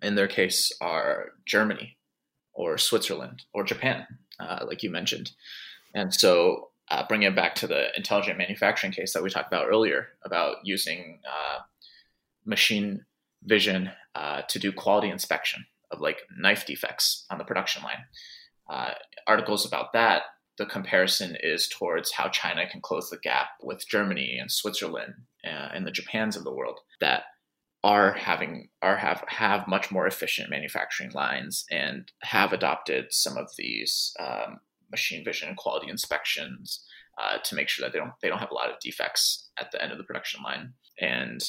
in 0.00 0.14
their 0.14 0.28
case 0.28 0.72
are 0.80 1.32
Germany 1.44 1.98
or 2.54 2.78
Switzerland 2.78 3.42
or 3.52 3.64
Japan, 3.64 4.06
uh, 4.40 4.64
like 4.66 4.82
you 4.82 4.90
mentioned. 4.90 5.32
And 5.94 6.12
so, 6.12 6.70
uh, 6.90 7.06
bringing 7.06 7.28
it 7.28 7.36
back 7.36 7.54
to 7.56 7.66
the 7.66 7.88
intelligent 7.96 8.38
manufacturing 8.38 8.92
case 8.92 9.12
that 9.14 9.22
we 9.22 9.30
talked 9.30 9.52
about 9.52 9.68
earlier 9.68 10.08
about 10.24 10.56
using 10.64 11.20
uh, 11.26 11.60
machine 12.44 13.04
vision 13.44 13.90
uh, 14.14 14.42
to 14.48 14.58
do 14.58 14.72
quality 14.72 15.08
inspection 15.08 15.64
of 15.90 16.00
like 16.00 16.22
knife 16.36 16.66
defects 16.66 17.24
on 17.30 17.38
the 17.38 17.44
production 17.44 17.82
line. 17.82 18.04
Uh, 18.68 18.92
articles 19.26 19.66
about 19.66 19.92
that, 19.92 20.22
the 20.58 20.66
comparison 20.66 21.36
is 21.42 21.68
towards 21.68 22.12
how 22.12 22.28
China 22.28 22.68
can 22.68 22.80
close 22.80 23.10
the 23.10 23.18
gap 23.18 23.48
with 23.62 23.88
Germany 23.88 24.38
and 24.38 24.50
Switzerland 24.50 25.14
uh, 25.44 25.68
and 25.74 25.86
the 25.86 25.90
Japans 25.90 26.36
of 26.36 26.44
the 26.44 26.52
world 26.52 26.80
that 27.00 27.24
are 27.84 28.12
having 28.12 28.68
are 28.80 28.96
have 28.96 29.24
have 29.26 29.66
much 29.66 29.90
more 29.90 30.06
efficient 30.06 30.50
manufacturing 30.50 31.10
lines 31.12 31.64
and 31.70 32.12
have 32.20 32.52
adopted 32.52 33.06
some 33.12 33.36
of 33.36 33.48
these 33.58 34.14
um, 34.20 34.60
machine 34.92 35.24
vision 35.24 35.48
and 35.48 35.56
quality 35.56 35.88
inspections 35.90 36.84
uh, 37.20 37.38
to 37.44 37.54
make 37.56 37.68
sure 37.68 37.84
that 37.84 37.92
they 37.92 37.98
don't 37.98 38.12
they 38.22 38.28
don't 38.28 38.38
have 38.38 38.52
a 38.52 38.54
lot 38.54 38.70
of 38.70 38.78
defects 38.80 39.50
at 39.58 39.72
the 39.72 39.82
end 39.82 39.90
of 39.90 39.98
the 39.98 40.04
production 40.04 40.42
line. 40.42 40.74
And 41.00 41.42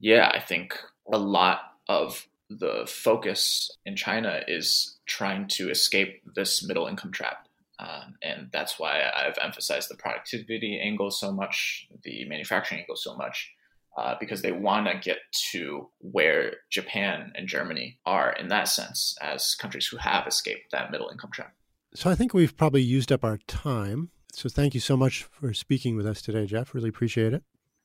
yeah, 0.00 0.30
I 0.34 0.40
think 0.40 0.76
a 1.12 1.18
lot 1.18 1.60
of 1.88 2.26
the 2.48 2.84
focus 2.88 3.70
in 3.86 3.94
China 3.94 4.40
is 4.48 4.98
trying 5.06 5.46
to 5.46 5.70
escape 5.70 6.22
this 6.34 6.66
middle 6.66 6.86
income 6.86 7.12
trap. 7.12 7.46
Um, 7.78 8.16
and 8.22 8.48
that's 8.52 8.78
why 8.78 9.02
I've 9.16 9.38
emphasized 9.42 9.88
the 9.88 9.94
productivity 9.96 10.78
angle 10.82 11.10
so 11.10 11.32
much, 11.32 11.88
the 12.02 12.26
manufacturing 12.28 12.80
angle 12.80 12.96
so 12.96 13.16
much, 13.16 13.52
uh, 13.96 14.16
because 14.20 14.42
they 14.42 14.52
want 14.52 14.86
to 14.86 14.98
get 14.98 15.18
to 15.52 15.88
where 15.98 16.54
Japan 16.70 17.32
and 17.34 17.48
Germany 17.48 17.98
are 18.04 18.32
in 18.32 18.48
that 18.48 18.68
sense 18.68 19.16
as 19.22 19.54
countries 19.54 19.86
who 19.86 19.96
have 19.96 20.26
escaped 20.26 20.72
that 20.72 20.90
middle 20.90 21.08
income 21.08 21.30
trap. 21.32 21.54
So 21.94 22.08
I 22.08 22.14
think 22.14 22.32
we've 22.32 22.56
probably 22.56 22.82
used 22.82 23.10
up 23.10 23.24
our 23.24 23.38
time. 23.46 24.10
So 24.32 24.48
thank 24.48 24.74
you 24.74 24.80
so 24.80 24.96
much 24.96 25.24
for 25.24 25.52
speaking 25.52 25.96
with 25.96 26.06
us 26.06 26.22
today, 26.22 26.46
Jeff. 26.46 26.74
Really 26.74 26.88
appreciate 26.88 27.32
it. 27.32 27.42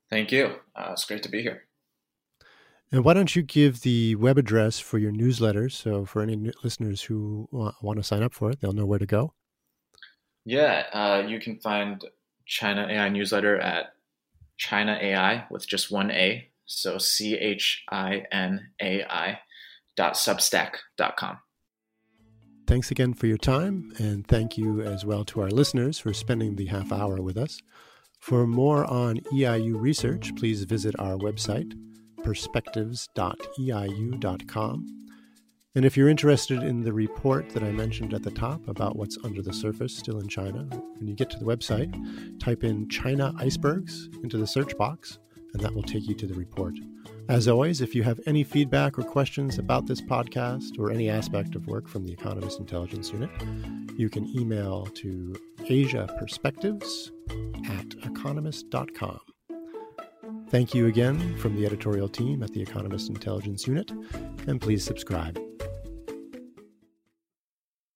Thank 0.10 0.32
you. 0.32 0.56
Uh, 0.76 0.90
it's 0.92 1.06
great 1.06 1.24
to 1.24 1.30
be 1.30 1.42
here. 1.42 1.64
And 2.92 3.04
why 3.04 3.16
don't 3.16 3.36
you 3.36 3.42
give 3.42 3.82
the 3.82 4.16
web 4.16 4.38
address 4.38 4.80
for 4.80 5.00
your 5.00 5.12
newsletter? 5.12 5.70
So 5.70 6.06
for 6.06 6.22
any 6.22 6.52
listeners 6.64 7.02
who 7.02 7.48
want 7.52 7.98
to 7.98 8.04
sign 8.04 8.22
up 8.22 8.34
for 8.34 8.52
it, 8.52 8.62
they'll 8.62 8.74
know 8.74 8.86
where 8.86 9.00
to 9.00 9.08
go. 9.08 9.34
Yeah, 10.46 10.86
uh, 10.94 11.24
you 11.28 11.40
can 11.40 11.60
find 11.60 12.06
ChinAI 12.48 13.12
newsletter 13.12 13.58
at 13.58 13.96
ChinAI 14.60 15.50
with 15.50 15.68
just 15.68 15.92
one 15.92 16.12
A. 16.12 16.48
So 16.68 17.00
C 17.00 17.36
H 17.36 17.84
I 17.90 18.24
N 18.32 18.70
A 18.80 19.04
I 19.04 19.40
dot 19.96 20.14
substack 20.14 20.76
dot 20.98 21.18
com. 21.18 21.40
Thanks 22.68 22.90
again 22.90 23.14
for 23.14 23.28
your 23.28 23.38
time, 23.38 23.94
and 24.00 24.26
thank 24.26 24.58
you 24.58 24.82
as 24.82 25.06
well 25.06 25.24
to 25.26 25.42
our 25.42 25.52
listeners 25.52 26.00
for 26.00 26.14
spending 26.14 26.56
the 26.56 26.66
half 26.66 26.92
hour 26.92 27.22
with 27.22 27.38
us. 27.38 27.62
For 28.20 28.48
more 28.48 28.86
on 28.86 29.20
EIU 29.32 29.80
research, 29.80 30.36
please 30.36 30.64
visit 30.64 30.96
our 30.98 31.16
website, 31.16 31.76
perspectives.eiu.com. 32.24 35.10
And 35.76 35.86
if 35.86 35.96
you're 35.96 36.10
interested 36.10 36.64
in 36.64 36.82
the 36.82 36.94
report 36.94 37.52
that 37.52 37.62
I 37.62 37.72
mentioned 37.72 38.16
at 38.16 38.24
the 38.24 38.32
top 38.32 38.68
about 38.68 38.96
what's 38.96 39.20
under 39.24 39.44
the 39.44 39.54
surface 39.54 39.96
still 39.96 40.20
in 40.20 40.28
China, 40.28 40.68
when 40.98 41.08
you 41.08 41.14
get 41.14 41.30
to 41.32 41.38
the 41.38 41.46
website, 41.46 41.94
type 42.40 42.64
in 42.64 42.90
China 42.90 43.32
icebergs 43.38 44.10
into 44.24 44.38
the 44.38 44.48
search 44.48 44.76
box, 44.76 45.20
and 45.54 45.62
that 45.62 45.76
will 45.76 45.84
take 45.84 46.08
you 46.08 46.16
to 46.16 46.26
the 46.26 46.34
report. 46.34 46.74
As 47.28 47.48
always, 47.48 47.82
if 47.82 47.96
you 47.96 48.04
have 48.04 48.20
any 48.28 48.44
feedback 48.44 49.00
or 49.00 49.04
questions 49.04 49.58
about 49.58 49.88
this 49.88 50.00
podcast 50.00 50.78
or 50.78 50.92
any 50.92 51.10
aspect 51.10 51.56
of 51.56 51.66
work 51.66 51.88
from 51.88 52.06
the 52.06 52.14
Economist 52.14 52.60
Intelligence 52.60 53.12
Unit, 53.12 53.32
you 53.98 54.10
can 54.10 54.28
email 54.38 54.86
to 54.94 55.36
Asia 55.68 56.08
Perspectives 56.20 57.12
at 57.68 57.96
economist.com. 58.04 59.20
Thank 60.50 60.76
you 60.76 60.86
again 60.86 61.36
from 61.38 61.56
the 61.56 61.66
editorial 61.66 62.08
team 62.08 62.44
at 62.44 62.54
the 62.54 62.62
Economist 62.62 63.10
Intelligence 63.10 63.66
Unit, 63.66 63.92
and 64.48 64.62
please 64.62 64.84
subscribe. 64.84 65.40